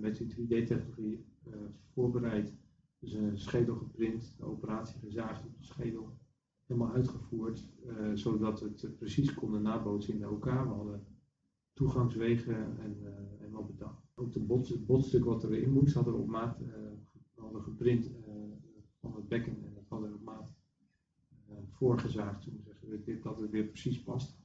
met 0.00 0.16
die 0.16 0.28
3D-technologie 0.28 1.24
voorbereid. 1.92 2.54
Dus 2.98 3.12
een 3.12 3.38
schedel 3.38 3.74
geprint, 3.74 4.34
de 4.38 4.44
operatie 4.44 4.98
gezaagd 5.00 5.44
op 5.44 5.58
de 5.58 5.64
schedel 5.64 6.08
helemaal 6.66 6.92
uitgevoerd, 6.92 7.68
uh, 7.86 8.10
zodat 8.14 8.60
het 8.60 8.82
uh, 8.82 8.90
precies 8.98 9.34
konden 9.34 9.62
nabootsen 9.62 10.14
in 10.14 10.22
elkaar. 10.22 10.68
We 10.68 10.74
hadden 10.74 11.06
toegangswegen 11.72 12.78
en, 12.78 13.50
wat 13.50 13.66
bedacht. 13.66 14.02
Ook 14.14 14.32
de 14.32 14.44
het 14.48 14.86
botstuk 14.86 15.24
wat 15.24 15.44
erin 15.44 15.72
moest, 15.72 15.94
hadden 15.94 16.14
we 16.14 16.20
op 16.20 16.26
maat 16.26 16.58
we 17.52 17.60
geprint 17.60 18.10
van 19.00 19.14
het 19.14 19.28
bekken 19.28 19.64
en 19.64 19.74
dat 19.74 19.88
hadden 19.88 20.08
we 20.08 20.14
op 20.14 20.24
maat 20.24 20.54
voorgezaagd. 21.70 22.42
Toen 22.42 22.60
zeggen 22.64 22.88
we 22.88 23.18
dat 23.22 23.40
het 23.40 23.50
weer 23.50 23.64
precies 23.64 24.02
past. 24.02 24.38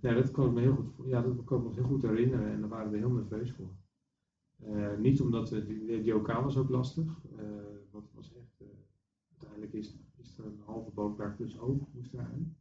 ja, 0.00 0.14
dat 0.14 0.30
kan 0.30 0.46
ik 0.46 0.52
me 0.52 0.60
heel 0.60 0.74
goed, 0.74 1.06
ja, 1.06 1.22
dat 1.22 1.44
kan 1.44 1.58
ik 1.58 1.68
me 1.68 1.74
heel 1.74 1.84
goed 1.84 2.02
herinneren 2.02 2.52
en 2.52 2.60
daar 2.60 2.68
waren 2.68 2.90
we 2.90 2.98
heel 2.98 3.10
nerveus 3.10 3.52
voor. 3.52 3.70
niet 4.98 5.20
omdat 5.20 5.48
die 5.66 6.14
OK 6.14 6.32
was 6.32 6.56
ook 6.56 6.68
lastig, 6.68 7.20
wat 7.90 8.10
was 8.14 8.34
echt, 8.34 8.62
uiteindelijk 9.30 9.72
is 9.72 9.98
is 10.20 10.38
er 10.38 10.44
boogkaart 11.08 11.36
plus 11.36 11.58
oog 11.58 11.92
moest 11.92 12.12
eruit. 12.12 12.56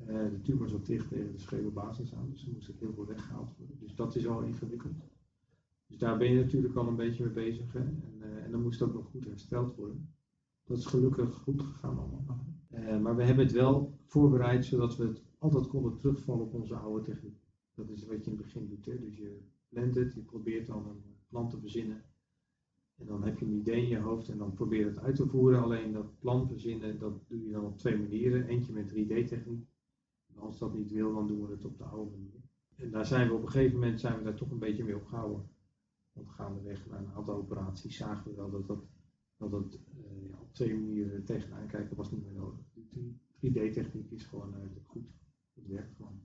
Uh, 0.00 0.30
de 0.30 0.40
tumor 0.42 0.68
zat 0.68 0.86
dicht 0.86 1.08
tegen 1.08 1.32
de 1.32 1.38
schedelbasis 1.38 2.14
aan, 2.14 2.30
dus 2.30 2.46
er 2.46 2.52
moest 2.52 2.70
ook 2.70 2.80
heel 2.80 2.92
veel 2.92 3.06
weggehaald 3.06 3.56
worden. 3.56 3.78
Dus 3.78 3.94
dat 3.94 4.16
is 4.16 4.26
al 4.26 4.42
ingewikkeld. 4.42 4.92
Dus 5.86 5.98
daar 5.98 6.18
ben 6.18 6.30
je 6.30 6.42
natuurlijk 6.42 6.74
al 6.74 6.88
een 6.88 6.96
beetje 6.96 7.24
mee 7.24 7.32
bezig. 7.32 7.74
En, 7.74 8.02
uh, 8.18 8.44
en 8.44 8.50
dan 8.50 8.62
moest 8.62 8.82
ook 8.82 8.94
nog 8.94 9.06
goed 9.06 9.24
hersteld 9.24 9.76
worden. 9.76 10.14
Dat 10.64 10.78
is 10.78 10.86
gelukkig 10.86 11.34
goed 11.34 11.62
gegaan 11.62 11.98
allemaal. 11.98 12.46
Uh, 12.70 13.00
maar 13.00 13.16
we 13.16 13.22
hebben 13.22 13.44
het 13.44 13.54
wel 13.54 13.98
voorbereid 14.04 14.64
zodat 14.64 14.96
we 14.96 15.06
het 15.06 15.22
altijd 15.38 15.66
konden 15.66 15.96
terugvallen 15.96 16.44
op 16.44 16.54
onze 16.54 16.74
oude 16.74 17.04
techniek. 17.04 17.40
Dat 17.74 17.90
is 17.90 18.06
wat 18.06 18.24
je 18.24 18.30
in 18.30 18.36
het 18.36 18.46
begin 18.46 18.68
doet. 18.68 18.84
Dus 18.84 19.16
je 19.16 19.40
plant 19.68 19.94
het, 19.94 20.14
je 20.14 20.20
probeert 20.20 20.66
dan 20.66 20.86
een 20.86 21.02
plan 21.28 21.48
te 21.48 21.58
verzinnen 21.58 22.02
en 22.98 23.06
dan 23.06 23.24
heb 23.24 23.38
je 23.38 23.44
een 23.44 23.58
idee 23.58 23.82
in 23.82 23.88
je 23.88 23.98
hoofd 23.98 24.28
en 24.28 24.38
dan 24.38 24.54
probeer 24.54 24.78
je 24.78 24.84
het 24.84 25.00
uit 25.00 25.16
te 25.16 25.26
voeren. 25.26 25.62
Alleen 25.62 25.92
dat 25.92 26.18
plan 26.18 26.48
verzinnen, 26.48 26.98
dat 26.98 27.28
doe 27.28 27.44
je 27.44 27.52
dan 27.52 27.64
op 27.64 27.78
twee 27.78 27.98
manieren. 27.98 28.46
Eentje 28.46 28.72
met 28.72 28.90
3D-techniek. 28.90 29.66
En 30.26 30.38
als 30.38 30.58
dat 30.58 30.74
niet 30.74 30.90
wil, 30.90 31.14
dan 31.14 31.26
doen 31.26 31.46
we 31.46 31.52
het 31.52 31.64
op 31.64 31.78
de 31.78 31.84
oude 31.84 32.10
manier. 32.10 32.40
En 32.76 32.90
daar 32.90 33.06
zijn 33.06 33.28
we 33.28 33.34
op 33.34 33.42
een 33.42 33.50
gegeven 33.50 33.78
moment 33.78 34.00
zijn 34.00 34.18
we 34.18 34.24
daar 34.24 34.34
toch 34.34 34.50
een 34.50 34.58
beetje 34.58 34.84
mee 34.84 34.96
opgehouden. 34.96 35.48
Want 36.12 36.30
gaandeweg 36.30 36.86
na 36.86 36.98
een 36.98 37.12
aantal 37.14 37.36
operaties 37.36 37.96
zagen 37.96 38.30
we 38.30 38.36
wel 38.36 38.50
dat 38.50 38.66
dat, 38.66 38.84
dat, 39.36 39.50
dat 39.50 39.74
uh, 39.74 40.30
ja, 40.30 40.38
op 40.40 40.54
twee 40.54 40.74
manieren 40.74 41.24
tegenaan 41.24 41.66
kijken 41.66 41.96
was 41.96 42.10
niet 42.10 42.24
meer 42.24 42.34
nodig. 42.34 42.60
3D-techniek 43.46 44.10
is 44.10 44.24
gewoon 44.24 44.54
uh, 44.54 44.60
goed. 44.86 45.06
Het 45.54 45.66
werkt 45.66 45.94
gewoon. 45.96 46.20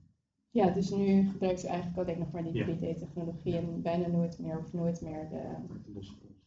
Ja, 0.50 0.70
dus 0.70 0.90
nu 0.90 1.28
gebruikt 1.28 1.60
ze 1.60 1.68
eigenlijk 1.68 1.98
alleen 1.98 2.18
nog 2.18 2.32
maar 2.32 2.42
die 2.42 2.64
3D-technologie 2.64 3.56
en 3.56 3.82
bijna 3.82 4.06
nooit 4.06 4.38
meer 4.38 4.58
of 4.58 4.72
nooit 4.72 5.00
meer 5.00 5.28
de... 5.28 5.56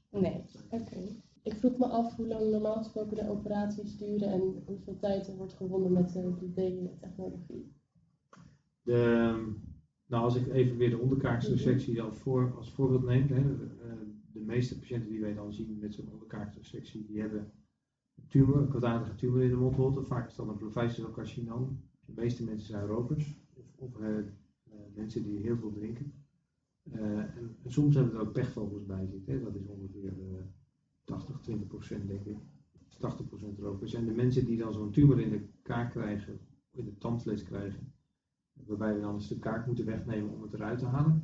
Nee, 0.09 0.43
oké. 0.69 0.97
Ik 1.43 1.53
vroeg 1.53 1.77
me 1.77 1.85
af 1.85 2.15
hoe 2.15 2.27
lang 2.27 2.51
normaal 2.51 2.77
gesproken 2.77 3.15
de 3.15 3.29
operaties 3.29 3.97
duren 3.97 4.31
en 4.31 4.63
hoeveel 4.65 4.97
tijd 4.97 5.27
er 5.27 5.35
wordt 5.35 5.53
gewonnen 5.53 5.91
met 5.91 6.13
de 6.13 6.33
3D-technologie. 6.39 7.75
nou, 10.05 10.23
als 10.23 10.35
ik 10.35 10.47
even 10.47 10.77
weer 10.77 10.89
de 10.89 10.99
onderkaakstresectie 10.99 12.01
als, 12.01 12.17
voor, 12.17 12.55
als 12.55 12.71
voorbeeld 12.71 13.03
neem. 13.03 13.27
Hè, 13.27 13.57
de 14.33 14.39
meeste 14.45 14.79
patiënten 14.79 15.09
die 15.09 15.21
wij 15.21 15.33
dan 15.33 15.53
zien 15.53 15.79
met 15.79 15.93
zo'n 15.93 16.11
onderkaakstresectie, 16.11 17.05
die 17.05 17.19
hebben 17.19 17.51
een 18.15 18.27
tumor, 18.27 18.57
een 18.57 18.69
kwaadaardige 18.69 19.15
tumor 19.15 19.41
in 19.41 19.49
de 19.49 19.55
mondholte. 19.55 20.03
Vaak 20.03 20.29
is 20.29 20.35
dat 20.35 20.47
een 20.47 20.57
provincial 20.57 21.77
De 22.05 22.13
meeste 22.15 22.43
mensen 22.43 22.67
zijn 22.67 22.85
rokers 22.85 23.39
of, 23.53 23.65
of 23.75 23.99
uh, 23.99 24.17
mensen 24.95 25.23
die 25.23 25.39
heel 25.39 25.57
veel 25.57 25.71
drinken. 25.71 26.16
Uh, 26.93 27.19
en, 27.19 27.55
soms 27.65 27.95
hebben 27.95 28.13
er 28.13 28.19
ook 28.19 28.31
pechvogels 28.31 28.85
bij 28.85 29.07
zitten. 29.07 29.43
Dat 29.43 29.55
is 29.55 29.65
ongeveer 29.65 30.13
uh, 30.17 30.39
80, 31.03 31.39
20 31.39 31.67
procent 31.67 32.07
denk 32.07 32.25
ik. 32.25 32.37
80 32.99 33.27
procent 33.27 33.59
rokers. 33.59 33.93
En 33.93 34.05
de 34.05 34.11
mensen 34.11 34.45
die 34.45 34.57
dan 34.57 34.73
zo'n 34.73 34.91
tumor 34.91 35.19
in 35.19 35.29
de 35.29 35.47
kaak 35.61 35.91
krijgen, 35.91 36.39
in 36.71 36.85
de 36.85 36.97
tandvlees 36.97 37.43
krijgen, 37.43 37.93
waarbij 38.53 38.93
we 38.93 39.01
dan 39.01 39.13
een 39.13 39.21
stuk 39.21 39.39
kaak 39.39 39.65
moeten 39.65 39.85
wegnemen 39.85 40.33
om 40.33 40.41
het 40.41 40.53
eruit 40.53 40.79
te 40.79 40.85
halen. 40.85 41.23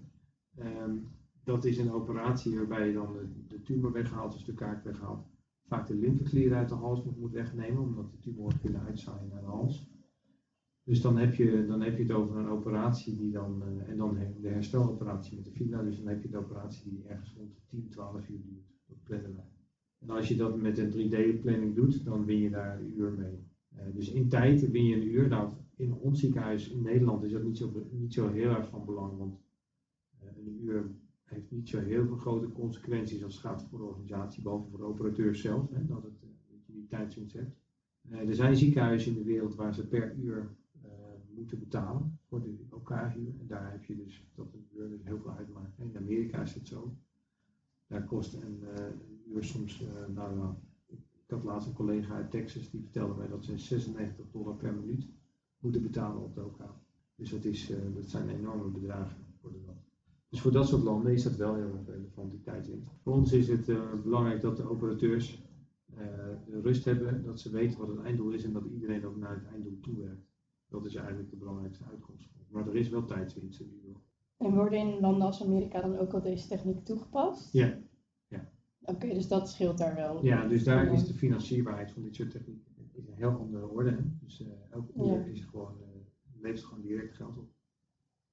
Um, 0.59 1.07
dat 1.43 1.65
is 1.65 1.77
een 1.77 1.91
operatie 1.91 2.57
waarbij 2.57 2.87
je 2.87 2.93
dan 2.93 3.13
de, 3.13 3.27
de 3.47 3.61
tumor 3.61 3.91
weghaalt, 3.91 4.33
een 4.33 4.39
stuk 4.39 4.55
kaak 4.55 4.83
weghaalt. 4.83 5.27
Vaak 5.67 5.87
de 5.87 5.95
lymfeklier 5.95 6.53
uit 6.53 6.69
de 6.69 6.75
hals 6.75 7.03
nog 7.05 7.17
moet 7.17 7.31
wegnemen, 7.31 7.81
omdat 7.81 8.11
de 8.11 8.19
tumor 8.19 8.59
kunnen 8.61 8.81
uitzaaien 8.81 9.29
naar 9.29 9.41
de 9.41 9.47
hals. 9.47 9.87
Dus 10.83 11.01
dan 11.01 11.17
heb, 11.17 11.33
je, 11.33 11.65
dan 11.67 11.81
heb 11.81 11.97
je 11.97 12.03
het 12.03 12.11
over 12.11 12.37
een 12.37 12.49
operatie 12.49 13.15
die 13.15 13.31
dan, 13.31 13.63
uh, 13.67 13.89
en 13.89 13.97
dan 13.97 14.17
de 14.41 14.47
hersteloperatie 14.47 15.35
met 15.35 15.45
de 15.45 15.51
fibula, 15.51 15.81
dus 15.81 15.97
dan 15.97 16.07
heb 16.07 16.21
je 16.21 16.29
de 16.29 16.37
operatie 16.37 16.89
die 16.89 17.03
ergens 17.07 17.33
rond 17.37 17.53
de 17.53 17.61
10, 17.67 17.89
12 17.89 18.29
uur 18.29 18.41
duurt. 18.41 18.67
Dat 18.85 19.03
plannen. 19.03 19.45
En 19.99 20.09
als 20.09 20.27
je 20.27 20.35
dat 20.35 20.57
met 20.57 20.77
een 20.77 20.91
3D-planning 20.91 21.75
doet, 21.75 22.05
dan 22.05 22.25
win 22.25 22.39
je 22.39 22.49
daar 22.49 22.79
een 22.79 22.97
uur 22.97 23.11
mee. 23.11 23.47
Uh, 23.73 23.79
dus 23.93 24.11
in 24.11 24.29
tijd 24.29 24.71
win 24.71 24.85
je 24.85 24.95
een 24.95 25.07
uur. 25.07 25.27
Nou, 25.27 25.53
in 25.75 25.93
ons 25.93 26.19
ziekenhuis 26.19 26.69
in 26.69 26.81
Nederland 26.81 27.23
is 27.23 27.31
dat 27.31 27.43
niet 27.43 27.57
zo, 27.57 27.87
niet 27.91 28.13
zo 28.13 28.29
heel 28.29 28.49
erg 28.49 28.69
van 28.69 28.85
belang, 28.85 29.17
want 29.17 29.39
uh, 30.23 30.29
een 30.37 30.63
uur 30.63 30.91
heeft 31.23 31.51
niet 31.51 31.69
zo 31.69 31.79
heel 31.79 32.05
veel 32.05 32.17
grote 32.17 32.51
consequenties 32.51 33.23
als 33.23 33.33
het 33.33 33.41
gaat 33.41 33.63
voor 33.69 33.79
de 33.79 33.85
organisatie, 33.85 34.43
behalve 34.43 34.69
voor 34.69 34.79
de 34.79 34.85
operateur 34.85 35.35
zelf, 35.35 35.69
hè, 35.69 35.85
dat, 35.85 36.03
het, 36.03 36.21
dat 36.21 36.65
je 36.65 36.73
die 36.73 36.87
tijdswinst 36.87 37.33
hebt. 37.33 37.55
er 38.09 38.35
zijn 38.35 38.55
ziekenhuizen 38.55 39.11
in 39.11 39.17
de 39.17 39.23
wereld 39.23 39.55
waar 39.55 39.73
ze 39.73 39.87
per 39.87 40.15
uur 40.15 40.55
moeten 41.35 41.59
betalen 41.59 42.19
voor 42.27 42.41
de 42.41 42.55
elkaar-huur. 42.71 43.33
En 43.39 43.47
daar 43.47 43.71
heb 43.71 43.85
je 43.85 43.95
dus 43.95 44.23
dat 44.35 44.53
een 44.53 44.67
uur 44.71 44.89
dus 44.89 45.03
heel 45.03 45.19
veel 45.19 45.31
uitmaakt. 45.31 45.79
In 45.79 45.97
Amerika 45.97 46.41
is 46.41 46.53
het 46.53 46.67
zo. 46.67 46.95
Daar 47.87 48.03
kost 48.03 48.33
een, 48.33 48.59
uh, 48.61 49.33
uur 49.35 49.43
soms, 49.43 49.81
uh, 49.81 50.15
nou 50.15 50.53
ik 50.87 50.99
had 51.27 51.43
laatst 51.43 51.67
een 51.67 51.73
collega 51.73 52.13
uit 52.13 52.31
Texas 52.31 52.69
die 52.69 52.81
vertelde 52.81 53.13
mij 53.13 53.27
dat 53.27 53.45
ze 53.45 53.57
96 53.57 54.25
dollar 54.31 54.55
per 54.55 54.73
minuut 54.73 55.07
moeten 55.59 55.81
betalen 55.81 56.23
op 56.23 56.35
de 56.35 56.41
elkaar. 56.41 56.81
Dus 57.15 57.29
dat, 57.29 57.45
is, 57.45 57.71
uh, 57.71 57.77
dat 57.95 58.09
zijn 58.09 58.29
enorme 58.29 58.69
bedragen 58.69 59.25
voor 59.41 59.51
de 59.51 59.61
land. 59.65 59.79
Dus 60.29 60.41
voor 60.41 60.51
dat 60.51 60.67
soort 60.67 60.83
landen 60.83 61.13
is 61.13 61.23
dat 61.23 61.35
wel 61.35 61.55
heel 61.55 61.73
erg 61.77 61.87
relevant, 61.87 62.31
die 62.31 62.41
tijdwinst. 62.41 62.87
Voor 63.03 63.13
ons 63.13 63.33
is 63.33 63.47
het 63.47 63.65
belangrijk 64.03 64.41
dat 64.41 64.57
de 64.57 64.69
operateurs 64.69 65.43
de 66.45 66.59
rust 66.61 66.85
hebben, 66.85 67.23
dat 67.23 67.39
ze 67.39 67.49
weten 67.49 67.79
wat 67.79 67.87
het 67.87 67.99
einddoel 67.99 68.31
is 68.31 68.43
en 68.43 68.53
dat 68.53 68.65
iedereen 68.65 69.05
ook 69.05 69.17
naar 69.17 69.35
het 69.35 69.45
einddoel 69.45 69.79
toewerkt. 69.79 70.32
Dat 70.73 70.85
is 70.85 70.95
eigenlijk 70.95 71.29
de 71.29 71.35
belangrijkste 71.35 71.83
uitkomst. 71.91 72.29
Maar 72.49 72.67
er 72.67 72.75
is 72.75 72.89
wel 72.89 73.05
tijdswinst 73.05 73.59
in 73.59 73.65
ieder 73.65 73.79
geval. 73.85 74.01
En 74.37 74.55
worden 74.55 74.79
in 74.79 74.99
landen 74.99 75.27
als 75.27 75.43
Amerika 75.43 75.81
dan 75.81 75.97
ook 75.97 76.13
al 76.13 76.21
deze 76.21 76.47
techniek 76.47 76.85
toegepast? 76.85 77.53
Ja. 77.53 77.77
ja. 78.27 78.51
Oké, 78.81 79.07
dus 79.07 79.27
dat 79.27 79.49
scheelt 79.49 79.77
daar 79.77 79.95
wel. 79.95 80.25
Ja, 80.25 80.47
dus 80.47 80.63
daar 80.63 80.93
is 80.93 81.07
de 81.07 81.13
financierbaarheid 81.13 81.91
van 81.91 82.03
dit 82.03 82.15
soort 82.15 82.31
techniek 82.31 82.67
in 82.91 83.07
een 83.07 83.13
heel 83.13 83.29
andere 83.29 83.67
orde. 83.67 83.97
Dus 84.21 84.41
uh, 84.41 84.47
elke 84.69 84.91
uur 84.95 85.27
is 85.27 85.43
gewoon, 85.43 85.77
uh, 85.81 86.41
levert 86.41 86.63
gewoon 86.63 86.83
direct 86.83 87.15
geld 87.15 87.37
op. 87.37 87.49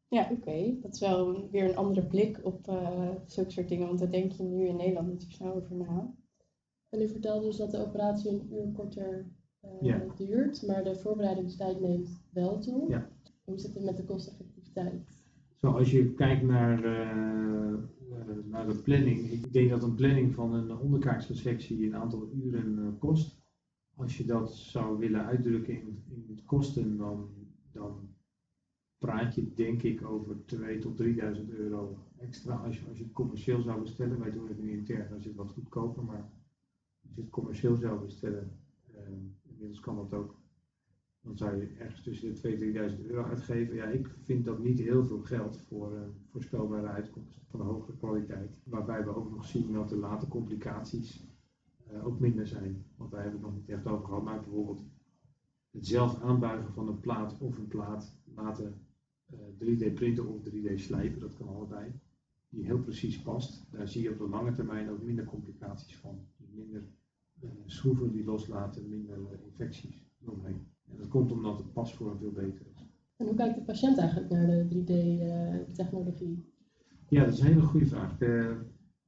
Ja, 0.09 0.29
oké. 0.31 0.77
Dat 0.81 0.95
is 0.95 1.01
wel 1.01 1.51
weer 1.51 1.69
een 1.69 1.77
andere 1.77 2.07
blik 2.07 2.41
op 2.45 2.69
uh, 2.69 3.11
zulke 3.27 3.51
soort 3.51 3.69
dingen, 3.69 3.87
want 3.87 3.99
daar 3.99 4.11
denk 4.11 4.33
je 4.33 4.43
nu 4.43 4.67
in 4.67 4.77
Nederland 4.77 5.09
niet 5.09 5.23
zo 5.23 5.31
snel 5.31 5.55
over 5.55 5.77
na. 5.77 6.15
En 6.89 7.01
u 7.01 7.09
vertelde 7.09 7.47
dus 7.47 7.57
dat 7.57 7.71
de 7.71 7.87
operatie 7.87 8.31
een 8.31 8.53
uur 8.53 8.73
korter 8.73 9.31
uh, 9.83 10.17
duurt, 10.17 10.67
maar 10.67 10.85
de 10.85 10.97
voorbereidingstijd 10.97 11.81
neemt 11.81 12.21
wel 12.33 12.59
toe. 12.59 12.89
Ja. 12.89 13.09
Hoe 13.45 13.59
zit 13.59 13.75
het 13.75 13.85
met 13.85 13.97
de 13.97 14.05
kosteffectiviteit? 14.05 15.19
Zo, 15.57 15.71
als 15.71 15.91
je 15.91 16.15
kijkt 16.15 16.43
naar 16.43 16.85
uh, 16.85 17.75
naar 18.51 18.67
de 18.67 18.75
planning. 18.75 19.31
Ik 19.31 19.53
denk 19.53 19.71
dat 19.71 19.83
een 19.83 19.95
planning 19.95 20.35
van 20.35 20.55
een 20.55 20.77
onderkaaksresectie 20.77 21.87
een 21.87 21.97
aantal 21.97 22.31
uren 22.33 22.97
kost. 22.99 23.39
Als 23.95 24.17
je 24.17 24.25
dat 24.25 24.55
zou 24.55 24.99
willen 24.99 25.25
uitdrukken 25.25 25.75
in, 25.75 26.03
in 26.09 26.41
kosten, 26.45 26.97
dan, 26.97 27.29
dan 27.73 28.15
praat 28.99 29.35
je 29.35 29.55
denk 29.55 29.83
ik 29.83 30.05
over 30.05 30.45
2 30.45 30.79
tot 30.79 31.03
3.000 31.03 31.09
euro 31.49 31.99
extra 32.19 32.55
als 32.57 32.79
je, 32.79 32.87
als 32.89 32.99
je 32.99 33.05
het 33.05 33.13
commercieel 33.13 33.63
zou 33.63 33.81
bestellen. 33.81 34.19
Wij 34.19 34.33
doen 34.33 34.49
het 34.49 34.59
nu 34.59 34.71
intern, 34.73 35.13
als 35.13 35.23
je 35.23 35.29
het 35.29 35.39
wat 35.39 35.53
goedkoper, 35.53 36.05
maar 36.05 36.31
als 37.03 37.15
je 37.15 37.21
het 37.21 37.31
commercieel 37.31 37.77
zou 37.77 38.01
bestellen, 38.05 38.59
inmiddels 39.61 39.85
kan 39.85 39.97
dat 39.97 40.15
ook, 40.15 40.35
dan 41.21 41.37
zou 41.37 41.57
je 41.57 41.75
ergens 41.79 42.03
tussen 42.03 42.35
de 42.35 42.93
2.000 42.95 42.99
3.000 42.99 43.07
euro 43.07 43.23
uitgeven. 43.23 43.75
Ja, 43.75 43.85
ik 43.85 44.09
vind 44.23 44.45
dat 44.45 44.59
niet 44.59 44.79
heel 44.79 45.05
veel 45.05 45.21
geld 45.21 45.61
voor 45.61 45.95
uh, 45.95 46.01
voorspelbare 46.29 46.87
uitkomsten 46.87 47.43
van 47.47 47.61
hogere 47.61 47.97
kwaliteit. 47.97 48.61
Waarbij 48.65 49.05
we 49.05 49.15
ook 49.15 49.31
nog 49.31 49.45
zien 49.45 49.73
dat 49.73 49.89
de 49.89 49.97
late 49.97 50.29
complicaties 50.29 51.25
uh, 51.93 52.07
ook 52.07 52.21
minder 52.21 52.47
zijn. 52.47 52.85
Want 52.97 53.11
daar 53.11 53.23
hebben 53.23 53.41
we 53.41 53.47
het 53.47 53.55
nog 53.55 53.67
niet 53.67 53.77
echt 53.77 53.87
over 53.87 54.07
gehad. 54.07 54.25
Maar 54.25 54.41
bijvoorbeeld 54.41 54.85
het 55.71 55.87
zelf 55.87 56.23
aanbuigen 56.23 56.73
van 56.73 56.89
een 56.89 57.01
plaat 57.01 57.39
of 57.39 57.59
een 57.59 57.69
plaat 57.69 58.17
laten 58.35 58.87
3D 59.35 59.83
eh, 59.83 59.95
printen 59.95 60.27
of 60.27 60.41
3D 60.49 60.75
slijpen, 60.75 61.21
dat 61.21 61.37
kan 61.37 61.49
allebei. 61.49 61.93
Die 62.49 62.65
heel 62.65 62.81
precies 62.81 63.23
past. 63.23 63.67
Daar 63.71 63.89
zie 63.89 64.03
je 64.03 64.11
op 64.11 64.19
de 64.19 64.29
lange 64.29 64.53
termijn 64.53 64.91
ook 64.91 65.03
minder 65.03 65.25
complicaties 65.25 65.97
van. 65.97 66.27
Minder 66.37 66.83
schroeven 67.67 68.13
die 68.13 68.25
loslaten, 68.25 68.89
minder 68.89 69.17
infecties 69.45 70.07
doorheen. 70.19 70.67
En 70.91 70.97
dat 70.97 71.09
komt 71.09 71.33
omdat 71.33 71.59
de 71.59 71.65
pasvorm 71.65 72.19
veel 72.19 72.33
beter 72.33 72.67
is. 72.75 72.89
En 73.17 73.27
hoe 73.27 73.35
kijkt 73.35 73.55
de 73.55 73.65
patiënt 73.65 73.99
eigenlijk 73.99 74.31
naar 74.31 74.47
de 74.47 74.67
3D-technologie? 74.69 76.49
ja, 77.09 77.25
dat 77.25 77.33
is 77.33 77.41
een 77.41 77.47
hele 77.47 77.63
goede 77.63 77.87
vraag. 77.87 78.21
Uh, 78.21 78.57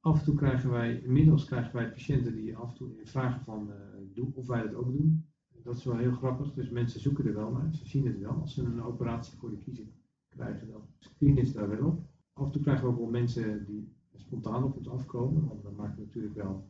af 0.00 0.18
en 0.18 0.24
toe 0.24 0.34
krijgen 0.34 0.70
wij, 0.70 1.00
inmiddels 1.00 1.44
krijgen 1.44 1.76
wij 1.76 1.90
patiënten 1.90 2.34
die 2.34 2.56
af 2.56 2.70
en 2.70 2.76
toe 2.76 2.90
vragen 3.04 3.40
van 3.44 3.70
uh, 4.16 4.36
of 4.36 4.46
wij 4.46 4.62
dat 4.62 4.74
ook 4.74 4.92
doen. 4.92 5.26
Dat 5.62 5.76
is 5.76 5.84
wel 5.84 5.96
heel 5.96 6.12
grappig, 6.12 6.54
dus 6.54 6.70
mensen 6.70 7.00
zoeken 7.00 7.26
er 7.26 7.34
wel 7.34 7.50
naar. 7.50 7.74
Ze 7.74 7.88
zien 7.88 8.06
het 8.06 8.18
wel. 8.18 8.32
Als 8.32 8.54
ze 8.54 8.62
een 8.62 8.82
operatie 8.82 9.38
voor 9.38 9.50
de 9.50 9.58
kiezer 9.58 9.86
krijgen, 10.28 10.68
dan 10.68 10.80
screenen 10.98 11.46
ze 11.46 11.52
daar 11.52 11.68
wel 11.68 11.86
op. 11.86 12.00
Af 12.32 12.44
en 12.44 12.50
toe 12.50 12.62
krijgen 12.62 12.84
we 12.84 12.90
ook 12.90 12.98
wel 12.98 13.10
mensen 13.10 13.64
die 13.66 13.92
spontaan 14.14 14.64
op 14.64 14.76
ons 14.76 14.88
afkomen, 14.88 15.46
want 15.46 15.62
dat 15.62 15.76
maakt 15.76 15.98
natuurlijk 15.98 16.34
wel 16.34 16.66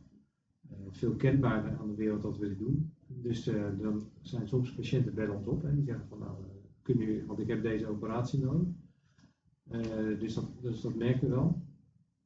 veel 0.89 1.15
kenbaarder 1.15 1.77
aan 1.77 1.87
de 1.87 1.95
wereld 1.95 2.21
dat 2.21 2.37
we 2.37 2.47
dit 2.47 2.59
doen. 2.59 2.93
Dus 3.07 3.47
uh, 3.47 3.79
dan 3.79 4.09
zijn 4.21 4.47
soms 4.47 4.73
patiënten 4.73 5.13
bellen 5.13 5.35
ons 5.37 5.47
op 5.47 5.63
en 5.63 5.75
die 5.75 5.85
zeggen 5.85 6.07
van 6.07 6.19
nou, 6.19 6.31
uh, 6.39 6.47
kun 6.81 6.97
je, 6.97 7.25
want 7.25 7.39
ik 7.39 7.47
heb 7.47 7.61
deze 7.61 7.87
operatie 7.87 8.39
nodig. 8.39 8.67
dus, 10.19 10.33
dat, 10.33 10.51
dus 10.61 10.81
dat 10.81 10.95
merken 10.95 11.29
we 11.29 11.35
wel. 11.35 11.61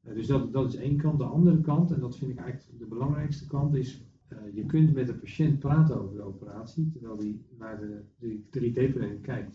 dus 0.01 0.27
dat, 0.27 0.53
dat 0.53 0.73
is 0.73 0.75
één 0.75 0.97
kant. 0.97 1.19
De 1.19 1.25
andere 1.25 1.61
kant, 1.61 1.91
en 1.91 1.99
dat 1.99 2.17
vind 2.17 2.31
ik 2.31 2.37
eigenlijk 2.37 2.79
de 2.79 2.85
belangrijkste 2.85 3.47
kant, 3.47 3.75
is 3.75 4.05
je 4.53 4.65
kunt 4.65 4.93
met 4.93 5.07
de 5.07 5.13
patiënt 5.13 5.59
praten 5.59 6.01
over 6.01 6.15
de 6.15 6.21
operatie 6.21 6.89
terwijl 6.91 7.17
hij 7.17 7.41
naar 7.57 7.79
de, 7.79 8.03
de 8.17 8.39
3D-planning 8.39 9.21
kijkt. 9.21 9.51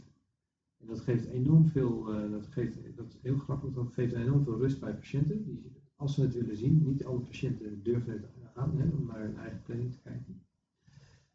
En 0.78 0.86
dat 0.86 1.00
geeft 1.00 1.26
enorm 1.26 1.66
veel, 1.66 2.04
dat, 2.30 2.46
geeft, 2.46 2.96
dat 2.96 3.06
is 3.08 3.18
heel 3.22 3.38
grappig, 3.38 3.72
dat 3.72 3.92
geeft 3.92 4.12
enorm 4.12 4.44
veel 4.44 4.58
rust 4.58 4.80
bij 4.80 4.94
patiënten. 4.94 5.44
Die, 5.44 5.72
als 5.96 6.14
ze 6.14 6.22
het 6.22 6.34
willen 6.34 6.56
zien, 6.56 6.82
niet 6.84 7.04
alle 7.04 7.20
patiënten 7.20 7.82
durven 7.82 8.12
het 8.12 8.41
aan 8.54 8.78
hè, 8.78 8.84
om 8.96 9.06
naar 9.06 9.20
hun 9.20 9.36
eigen 9.36 9.62
planning 9.62 9.92
te 9.92 10.00
kijken. 10.02 10.42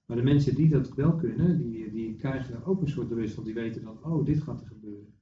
Maar 0.05 0.17
de 0.17 0.23
mensen 0.23 0.55
die 0.55 0.69
dat 0.69 0.93
wel 0.93 1.15
kunnen, 1.15 1.57
die, 1.57 1.91
die 1.91 2.15
krijgen 2.15 2.65
ook 2.65 2.81
een 2.81 2.89
soort 2.89 3.11
rust, 3.11 3.35
want 3.35 3.47
die 3.47 3.55
weten 3.55 3.81
dan, 3.81 4.03
oh, 4.03 4.25
dit 4.25 4.41
gaat 4.41 4.61
er 4.61 4.67
gebeuren. 4.67 5.13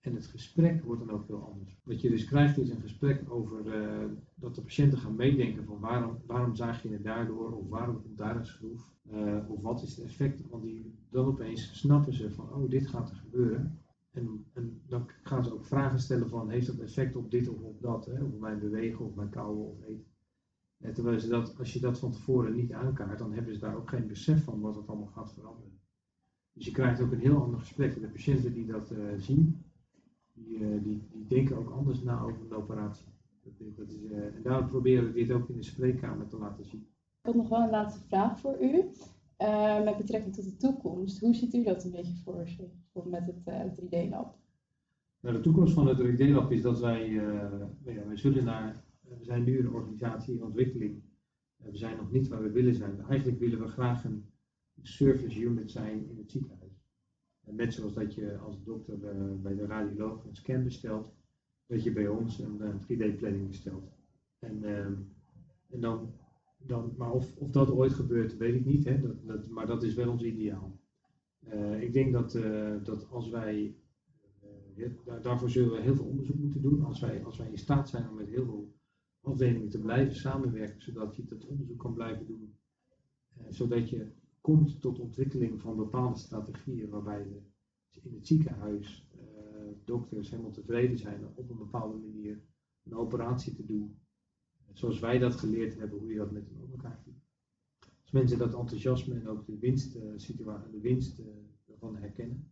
En 0.00 0.14
het 0.14 0.26
gesprek 0.26 0.84
wordt 0.84 1.06
dan 1.06 1.10
ook 1.10 1.24
veel 1.24 1.42
anders. 1.42 1.80
Wat 1.84 2.00
je 2.00 2.10
dus 2.10 2.24
krijgt 2.24 2.58
is 2.58 2.70
een 2.70 2.80
gesprek 2.80 3.22
over 3.28 3.66
uh, 3.66 4.04
dat 4.34 4.54
de 4.54 4.62
patiënten 4.62 4.98
gaan 4.98 5.16
meedenken 5.16 5.64
van 5.64 5.80
waarom, 5.80 6.18
waarom 6.26 6.54
zaag 6.54 6.82
je 6.82 6.88
het 6.88 7.04
daardoor, 7.04 7.52
of 7.52 7.68
waarom 7.68 8.02
komt 8.02 8.18
daar 8.18 8.36
een 8.36 8.46
schroef, 8.46 8.94
uh, 9.12 9.50
of 9.50 9.62
wat 9.62 9.82
is 9.82 9.96
het 9.96 10.04
effect. 10.04 10.48
Want 10.48 10.62
die, 10.62 10.94
dan 11.10 11.26
opeens 11.26 11.78
snappen 11.78 12.14
ze 12.14 12.30
van, 12.30 12.52
oh, 12.52 12.70
dit 12.70 12.86
gaat 12.86 13.10
er 13.10 13.16
gebeuren. 13.16 13.78
En, 14.10 14.44
en, 14.52 14.80
dan 14.86 15.10
gaan 15.22 15.44
ze 15.44 15.52
ook 15.52 15.64
vragen 15.64 15.98
stellen 15.98 16.28
van, 16.28 16.50
heeft 16.50 16.66
dat 16.66 16.78
effect 16.78 17.16
op 17.16 17.30
dit 17.30 17.48
of 17.48 17.60
op 17.60 17.80
dat, 17.80 18.06
hè? 18.06 18.22
op 18.22 18.40
mijn 18.40 18.58
bewegen, 18.58 19.04
of 19.04 19.14
mijn 19.14 19.30
kauwen 19.30 19.66
of 19.66 19.82
eten. 19.82 20.09
En 20.80 20.94
terwijl 20.94 21.20
ze 21.20 21.28
dat, 21.28 21.58
als 21.58 21.72
je 21.72 21.80
dat 21.80 21.98
van 21.98 22.12
tevoren 22.12 22.54
niet 22.54 22.72
aankaart, 22.72 23.18
dan 23.18 23.32
hebben 23.32 23.54
ze 23.54 23.60
daar 23.60 23.76
ook 23.76 23.88
geen 23.88 24.06
besef 24.06 24.44
van 24.44 24.60
wat 24.60 24.76
het 24.76 24.88
allemaal 24.88 25.06
gaat 25.14 25.32
veranderen. 25.32 25.78
Dus 26.52 26.64
je 26.64 26.70
krijgt 26.70 27.00
ook 27.00 27.12
een 27.12 27.20
heel 27.20 27.42
ander 27.42 27.60
gesprek. 27.60 27.94
En 27.94 28.00
de 28.00 28.08
patiënten 28.08 28.52
die 28.52 28.66
dat 28.66 28.90
uh, 28.90 28.98
zien, 29.16 29.64
die, 30.32 30.58
uh, 30.58 30.82
die, 30.82 31.02
die, 31.12 31.26
denken 31.26 31.56
ook 31.56 31.70
anders 31.70 32.02
na 32.02 32.20
over 32.20 32.40
een 32.40 32.56
operatie. 32.56 33.06
Dat, 33.42 33.76
dat 33.76 33.88
is, 33.88 34.02
uh, 34.02 34.34
en 34.34 34.42
daarom 34.42 34.66
proberen 34.66 35.04
we 35.04 35.12
dit 35.12 35.30
ook 35.30 35.48
in 35.48 35.56
de 35.56 35.62
spreekkamer 35.62 36.28
te 36.28 36.38
laten 36.38 36.64
zien. 36.64 36.80
Ik 36.80 37.26
had 37.26 37.34
nog 37.34 37.48
wel 37.48 37.62
een 37.62 37.70
laatste 37.70 38.00
vraag 38.06 38.40
voor 38.40 38.56
u. 38.60 38.84
met 39.84 39.96
betrekking 39.96 40.34
tot 40.34 40.44
de 40.44 40.56
toekomst. 40.56 41.20
Hoe 41.20 41.34
ziet 41.34 41.54
u 41.54 41.64
dat 41.64 41.84
een 41.84 41.90
beetje 41.90 42.22
voor 42.24 42.48
zich 42.48 42.70
met 43.04 43.26
het 43.26 43.80
3D-lab? 43.80 44.38
Nou, 45.20 45.36
de 45.36 45.40
toekomst 45.40 45.74
van 45.74 45.86
het 45.86 45.98
3D-lab 45.98 46.50
is 46.50 46.62
dat 46.62 46.80
wij, 46.80 47.10
ja, 47.10 48.06
wij 48.06 48.16
zullen 48.16 48.44
naar 48.44 48.84
we 49.18 49.24
zijn 49.24 49.44
nu 49.44 49.58
een 49.58 49.72
organisatie 49.72 50.34
in 50.34 50.42
ontwikkeling. 50.42 51.02
We 51.56 51.76
zijn 51.76 51.96
nog 51.96 52.10
niet 52.10 52.28
waar 52.28 52.42
we 52.42 52.50
willen 52.50 52.74
zijn. 52.74 53.00
Eigenlijk 53.00 53.38
willen 53.38 53.60
we 53.60 53.68
graag 53.68 54.04
een 54.04 54.24
service 54.82 55.40
unit 55.40 55.70
zijn 55.70 56.08
in 56.08 56.18
het 56.18 56.30
ziekenhuis. 56.30 56.84
Net 57.46 57.74
zoals 57.74 57.94
dat 57.94 58.14
je 58.14 58.38
als 58.38 58.64
dokter 58.64 59.04
eh, 59.04 59.34
bij 59.42 59.54
de 59.54 59.66
radioloog 59.66 60.24
een 60.24 60.34
scan 60.34 60.64
bestelt, 60.64 61.14
dat 61.66 61.82
je 61.82 61.92
bij 61.92 62.08
ons 62.08 62.38
een 62.38 62.60
3D-planning 62.82 63.46
bestelt. 63.46 63.92
En, 64.38 64.64
ehm, 64.64 64.94
en 65.70 65.80
dan, 65.80 66.14
dan, 66.56 66.94
maar 66.96 67.12
of, 67.12 67.36
of 67.36 67.50
dat 67.50 67.70
ooit 67.70 67.92
gebeurt, 67.92 68.36
weet 68.36 68.54
ik 68.54 68.64
niet, 68.64 68.84
hè? 68.84 69.00
Dat, 69.00 69.26
dat, 69.26 69.48
maar 69.48 69.66
dat 69.66 69.82
is 69.82 69.94
wel 69.94 70.10
ons 70.10 70.22
ideaal. 70.22 70.78
Ik 71.80 71.92
denk 71.92 72.12
dat, 72.12 72.32
dat 72.84 73.10
als 73.10 73.28
wij, 73.28 73.76
daarvoor 75.22 75.50
zullen 75.50 75.72
we 75.72 75.80
heel 75.80 75.94
veel 75.94 76.04
onderzoek 76.04 76.36
moeten 76.36 76.62
doen, 76.62 76.84
als 76.84 77.00
wij, 77.00 77.24
als 77.24 77.38
wij 77.38 77.50
in 77.50 77.58
staat 77.58 77.88
zijn 77.88 78.08
om 78.08 78.14
met 78.14 78.28
heel 78.28 78.44
veel 78.44 78.72
afdelingen 79.20 79.68
te 79.68 79.80
blijven 79.80 80.14
samenwerken, 80.14 80.82
zodat 80.82 81.16
je 81.16 81.24
dat 81.24 81.46
onderzoek 81.46 81.78
kan 81.78 81.94
blijven 81.94 82.26
doen. 82.26 82.54
Uh, 83.38 83.44
zodat 83.48 83.88
je 83.88 84.12
komt 84.40 84.80
tot 84.80 84.98
ontwikkeling 84.98 85.60
van 85.60 85.76
bepaalde 85.76 86.18
strategieën 86.18 86.88
waarbij 86.88 87.22
de, 87.22 87.40
in 88.02 88.14
het 88.14 88.26
ziekenhuis 88.26 89.08
uh, 89.16 89.20
dokters 89.84 90.30
helemaal 90.30 90.50
tevreden 90.50 90.98
zijn 90.98 91.26
op 91.34 91.50
een 91.50 91.58
bepaalde 91.58 91.98
manier 91.98 92.40
een 92.82 92.94
operatie 92.94 93.54
te 93.54 93.66
doen. 93.66 93.98
Zoals 94.72 95.00
wij 95.00 95.18
dat 95.18 95.34
geleerd 95.34 95.78
hebben, 95.78 95.98
hoe 95.98 96.10
je 96.10 96.16
dat 96.16 96.30
met 96.30 96.44
elkaar 96.70 97.02
doet. 97.04 97.22
Als 98.02 98.10
mensen 98.10 98.38
dat 98.38 98.54
enthousiasme 98.54 99.14
en 99.14 99.28
ook 99.28 99.46
de 99.46 99.58
winst, 99.58 99.96
uh, 99.96 100.02
de 100.70 100.80
winst 100.80 101.22
ervan 101.66 101.96
herkennen, 101.96 102.50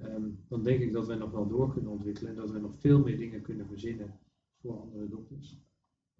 um, 0.00 0.44
dan 0.48 0.62
denk 0.62 0.80
ik 0.80 0.92
dat 0.92 1.06
wij 1.06 1.16
nog 1.16 1.30
wel 1.30 1.48
door 1.48 1.72
kunnen 1.72 1.90
ontwikkelen 1.90 2.30
en 2.30 2.36
dat 2.36 2.50
we 2.50 2.58
nog 2.58 2.76
veel 2.76 3.02
meer 3.02 3.18
dingen 3.18 3.42
kunnen 3.42 3.66
verzinnen 3.66 4.18
voor 4.60 4.80
andere 4.80 5.08
dokters. 5.08 5.60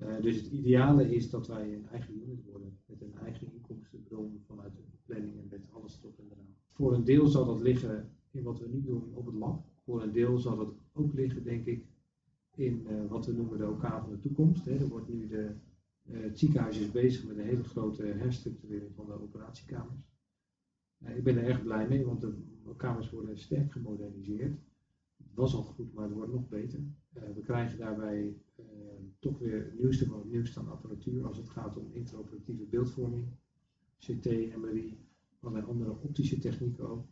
Uh, 0.02 0.20
dus 0.20 0.36
het 0.36 0.46
ideale 0.46 1.14
is 1.14 1.30
dat 1.30 1.46
wij 1.46 1.74
een 1.74 1.88
eigen 1.88 2.14
unit 2.22 2.44
worden 2.44 2.78
met 2.86 3.00
een 3.00 3.14
eigen 3.18 3.52
inkomstenbron 3.52 4.42
vanuit 4.46 4.74
de 4.74 4.82
planning 5.04 5.38
en 5.38 5.46
met 5.50 5.60
alles 5.70 5.98
erop 5.98 6.18
en 6.18 6.24
eraan. 6.30 6.56
Voor 6.72 6.94
een 6.94 7.04
deel 7.04 7.26
zal 7.26 7.44
dat 7.44 7.60
liggen 7.60 8.10
in 8.30 8.42
wat 8.42 8.58
we 8.58 8.68
nu 8.68 8.82
doen 8.82 9.14
op 9.14 9.26
het 9.26 9.34
lab. 9.34 9.64
Voor 9.84 10.02
een 10.02 10.12
deel 10.12 10.38
zal 10.38 10.56
dat 10.56 10.74
ook 10.92 11.14
liggen, 11.14 11.44
denk 11.44 11.66
ik, 11.66 11.86
in 12.54 12.86
uh, 12.90 13.06
wat 13.08 13.26
we 13.26 13.32
noemen 13.32 13.58
de 13.58 13.68
OK 13.68 13.86
van 13.86 14.10
de 14.10 14.18
toekomst. 14.18 14.64
Hè. 14.64 14.78
Er 14.78 14.88
wordt 14.88 15.08
nu 15.08 15.28
de, 15.28 15.54
uh, 16.10 16.22
het 16.22 16.38
ziekenhuis 16.38 16.78
is 16.78 16.90
bezig 16.90 17.26
met 17.26 17.36
een 17.36 17.44
hele 17.44 17.64
grote 17.64 18.02
herstructurering 18.02 18.94
van 18.94 19.06
de 19.06 19.22
operatiekamers. 19.22 20.00
ik 20.98 21.24
ben 21.24 21.36
er 21.36 21.44
erg 21.44 21.62
blij 21.62 21.88
mee, 21.88 22.04
want 22.04 22.20
de 22.20 22.34
kamers 22.76 23.10
worden 23.10 23.38
sterk 23.38 23.72
gemoderniseerd. 23.72 24.58
Was 25.34 25.54
al 25.54 25.62
goed, 25.62 25.94
maar 25.94 26.04
het 26.04 26.14
wordt 26.14 26.32
nog 26.32 26.48
beter. 26.48 26.80
we 27.12 27.40
krijgen 27.42 27.78
daarbij 27.78 28.36
toch 29.22 29.38
weer 29.38 29.64
het 29.64 29.78
nieuwste 29.78 30.06
van 30.06 30.18
het 30.18 30.30
nieuwste 30.30 30.60
aan 30.60 30.70
apparatuur 30.70 31.26
als 31.26 31.36
het 31.36 31.48
gaat 31.48 31.76
om 31.76 31.90
interoperatieve 31.92 32.64
beeldvorming, 32.64 33.24
CT, 33.98 34.56
MRI, 34.56 34.98
allerlei 35.40 35.66
andere 35.66 36.00
optische 36.00 36.38
technieken 36.38 36.88
ook. 36.88 37.06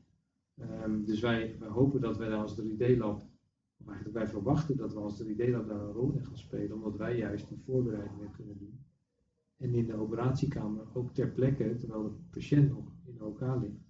Um, 0.61 1.05
dus 1.05 1.21
wij, 1.21 1.57
wij, 1.59 1.69
hopen 1.69 2.01
dat 2.01 2.17
wij 2.17 2.29
daar 2.29 2.43
als 2.43 2.61
3D-lab, 2.61 3.29
of 3.77 3.87
eigenlijk 3.87 4.17
wij 4.17 4.29
verwachten 4.29 4.77
dat 4.77 4.93
we 4.93 4.99
als 4.99 5.23
3D-lab 5.23 5.69
daar 5.69 5.81
een 5.81 5.93
rol 5.93 6.13
in 6.13 6.25
gaan 6.25 6.39
spelen, 6.39 6.77
omdat 6.77 6.97
wij 6.97 7.17
juist 7.17 7.49
die 7.49 7.63
voorbereidingen 7.65 8.31
kunnen 8.31 8.59
doen. 8.59 8.85
En 9.57 9.75
in 9.75 9.87
de 9.87 9.95
operatiekamer 9.95 10.87
ook 10.93 11.15
ter 11.15 11.31
plekke, 11.31 11.75
terwijl 11.75 12.03
de 12.03 12.15
patiënt 12.31 12.71
nog 12.71 12.93
in 13.05 13.23
OK 13.23 13.41
ligt, 13.41 13.90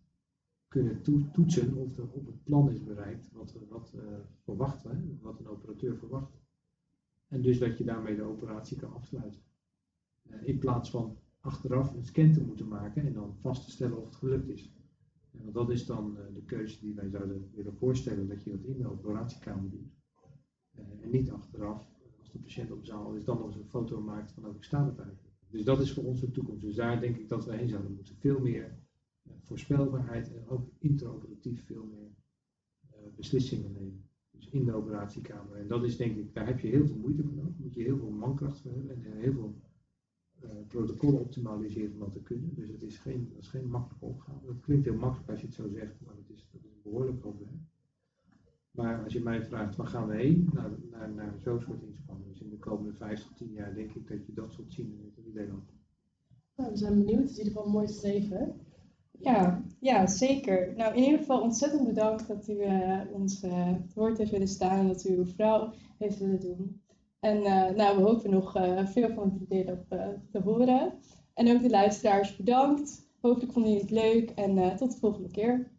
kunnen 0.71 1.03
to 1.03 1.31
toetsen 1.33 1.75
of 1.75 1.97
er 1.97 2.11
op 2.11 2.27
het 2.27 2.45
plan 2.45 2.71
is 2.71 2.85
bereikt 2.85 3.33
wat, 3.33 3.55
wat 3.69 3.93
uh, 3.97 4.03
wat 5.21 5.39
een 5.39 5.49
operateur 5.49 5.97
verwacht. 5.97 6.39
En 7.27 7.43
dus 7.43 7.59
dat 7.59 7.79
je 7.79 7.85
daarmee 7.85 8.17
de 8.17 8.23
operatie 8.23 8.77
kan 8.77 8.93
afsluiten. 8.93 9.41
Uh, 10.23 10.49
in 10.49 10.59
plaats 10.59 10.91
van 10.91 11.19
achteraf 11.41 11.95
een 11.95 12.05
scan 12.05 12.33
te 12.33 12.45
moeten 12.45 12.69
maken 12.69 13.07
en 13.07 13.13
dan 13.13 13.37
vast 13.41 13.65
te 13.65 13.71
stellen 13.71 13.99
of 13.99 14.05
het 14.05 14.15
gelukt 14.15 14.49
is. 14.49 14.73
En 15.31 15.53
dat 15.53 15.71
is 15.71 15.87
dan 15.87 16.17
uh, 16.17 16.35
de 16.35 16.43
keuze 16.43 16.81
die 16.81 16.95
wij 16.95 17.09
zouden 17.09 17.51
willen 17.55 17.75
voorstellen, 17.75 18.29
dat 18.29 18.45
je 18.45 18.51
dat 18.51 18.65
in 18.65 18.79
de 18.79 18.91
operatiekamer 18.91 19.71
doet. 19.71 19.93
Uh, 20.79 20.85
en 21.03 21.11
niet 21.11 21.31
achteraf, 21.31 21.89
als 22.19 22.31
de 22.31 22.39
patiënt 22.39 22.73
op 22.73 22.85
zaal 22.85 23.15
is, 23.15 23.25
dan 23.25 23.37
nog 23.37 23.47
eens 23.47 23.57
een 23.57 23.69
foto 23.69 24.01
maakt 24.01 24.33
van 24.33 24.47
ook 24.47 24.57
ik 24.57 24.65
sta 24.65 24.85
eigenlijk. 24.85 25.19
Dus 25.49 25.65
dat 25.65 25.81
is 25.81 25.93
voor 25.93 26.05
ons 26.05 26.21
de 26.21 26.31
toekomst. 26.31 26.63
Dus 26.63 26.75
daar 26.75 27.01
denk 27.01 27.17
ik 27.17 27.29
dat 27.29 27.45
we 27.45 27.57
heen 27.57 27.69
zouden 27.69 27.95
moeten. 27.95 28.17
Veel 28.17 28.41
meer 28.41 28.79
voorspelbaarheid 29.51 30.33
en 30.35 30.49
ook 30.49 30.69
interoperatief 30.79 31.65
veel 31.65 31.85
meer 31.85 32.11
uh, 32.91 32.99
beslissingen 33.17 33.73
nemen. 33.73 34.09
Dus 34.31 34.49
in 34.49 34.65
de 34.65 34.73
operatiekamer. 34.73 35.57
En 35.57 35.67
dat 35.67 35.85
is 35.85 35.97
denk 35.97 36.17
ik, 36.17 36.35
daar 36.35 36.47
heb 36.47 36.61
je 36.61 36.69
heel 36.69 36.87
veel 36.87 36.97
moeite 36.97 37.23
voor 37.23 37.35
nodig. 37.35 37.59
Moet 37.59 37.75
je 37.75 37.83
heel 37.83 37.99
veel 37.99 38.11
mankracht 38.11 38.61
voor 38.61 38.73
hebben 38.73 39.05
en 39.05 39.17
heel 39.17 39.33
veel 39.33 39.55
uh, 40.45 40.51
protocollen 40.69 41.21
optimaliseren 41.21 41.93
om 41.93 41.99
dat 41.99 42.13
te 42.13 42.23
kunnen. 42.23 42.55
Dus 42.55 42.69
het 42.69 42.83
is 42.83 42.99
geen, 42.99 43.29
dat 43.33 43.43
is 43.43 43.49
geen 43.49 43.69
makkelijke 43.69 44.05
opgave. 44.05 44.47
Dat 44.47 44.61
klinkt 44.61 44.85
heel 44.85 44.97
makkelijk 44.97 45.31
als 45.31 45.41
je 45.41 45.47
het 45.47 45.55
zo 45.55 45.69
zegt, 45.69 46.01
maar 46.07 46.17
het 46.17 46.31
is, 46.31 46.49
dat 46.53 46.65
is 46.65 46.71
een 46.71 46.83
behoorlijk 46.83 47.19
probleem. 47.19 47.69
Maar 48.71 49.05
als 49.05 49.13
je 49.13 49.23
mij 49.23 49.43
vraagt, 49.43 49.77
waar 49.77 49.87
gaan 49.87 50.09
we 50.09 50.17
heen? 50.17 50.49
Naar, 50.53 50.71
naar, 50.91 51.11
naar 51.11 51.39
zo'n 51.39 51.61
soort 51.61 51.83
inspanning. 51.83 52.29
Dus 52.29 52.41
in 52.41 52.51
de 52.51 52.59
komende 52.59 52.93
5 52.93 53.23
tot 53.23 53.37
10 53.37 53.53
jaar 53.53 53.75
denk 53.75 53.95
ik 53.95 54.09
dat 54.09 54.27
je 54.27 54.33
dat 54.33 54.53
zult 54.53 54.73
zien 54.73 55.13
in 55.15 55.33
Nederland. 55.33 55.71
Nou, 56.57 56.71
we 56.71 56.77
zijn 56.77 56.95
benieuwd. 56.95 57.21
Het 57.21 57.31
is 57.31 57.39
in 57.39 57.45
ieder 57.45 57.59
geval 57.59 57.73
mooi 57.73 57.89
streven. 57.89 58.61
Ja, 59.21 59.63
ja, 59.81 60.07
zeker. 60.07 60.73
Nou, 60.77 60.95
in 60.95 61.03
ieder 61.03 61.19
geval 61.19 61.41
ontzettend 61.41 61.87
bedankt 61.87 62.29
dat 62.29 62.49
u 62.49 62.53
uh, 62.53 63.01
ons 63.13 63.43
uh, 63.45 63.67
het 63.67 63.95
woord 63.95 64.19
heeft 64.19 64.31
willen 64.31 64.49
staan 64.49 64.79
en 64.79 64.87
dat 64.87 65.05
u 65.05 65.17
uw 65.17 65.27
vrouw 65.27 65.73
heeft 65.99 66.19
willen 66.19 66.41
doen. 66.41 66.83
En 67.21 67.37
uh, 67.37 67.71
nou, 67.71 67.97
we 67.97 68.03
hopen 68.03 68.31
nog 68.31 68.53
veel 68.85 69.13
van 69.15 69.47
het 69.49 69.71
op 69.71 69.89
te 70.31 70.41
horen. 70.45 70.93
En 71.35 71.51
ook 71.51 71.63
de 71.63 71.71
luisteraars 71.71 72.37
bedankt. 72.37 73.09
Hopelijk 73.21 73.53
vonden 73.53 73.73
jullie 73.73 73.87
het 73.87 73.97
leuk 73.97 74.31
en 74.31 74.77
tot 74.77 74.93
de 74.93 74.99
volgende 74.99 75.31
keer. 75.31 75.71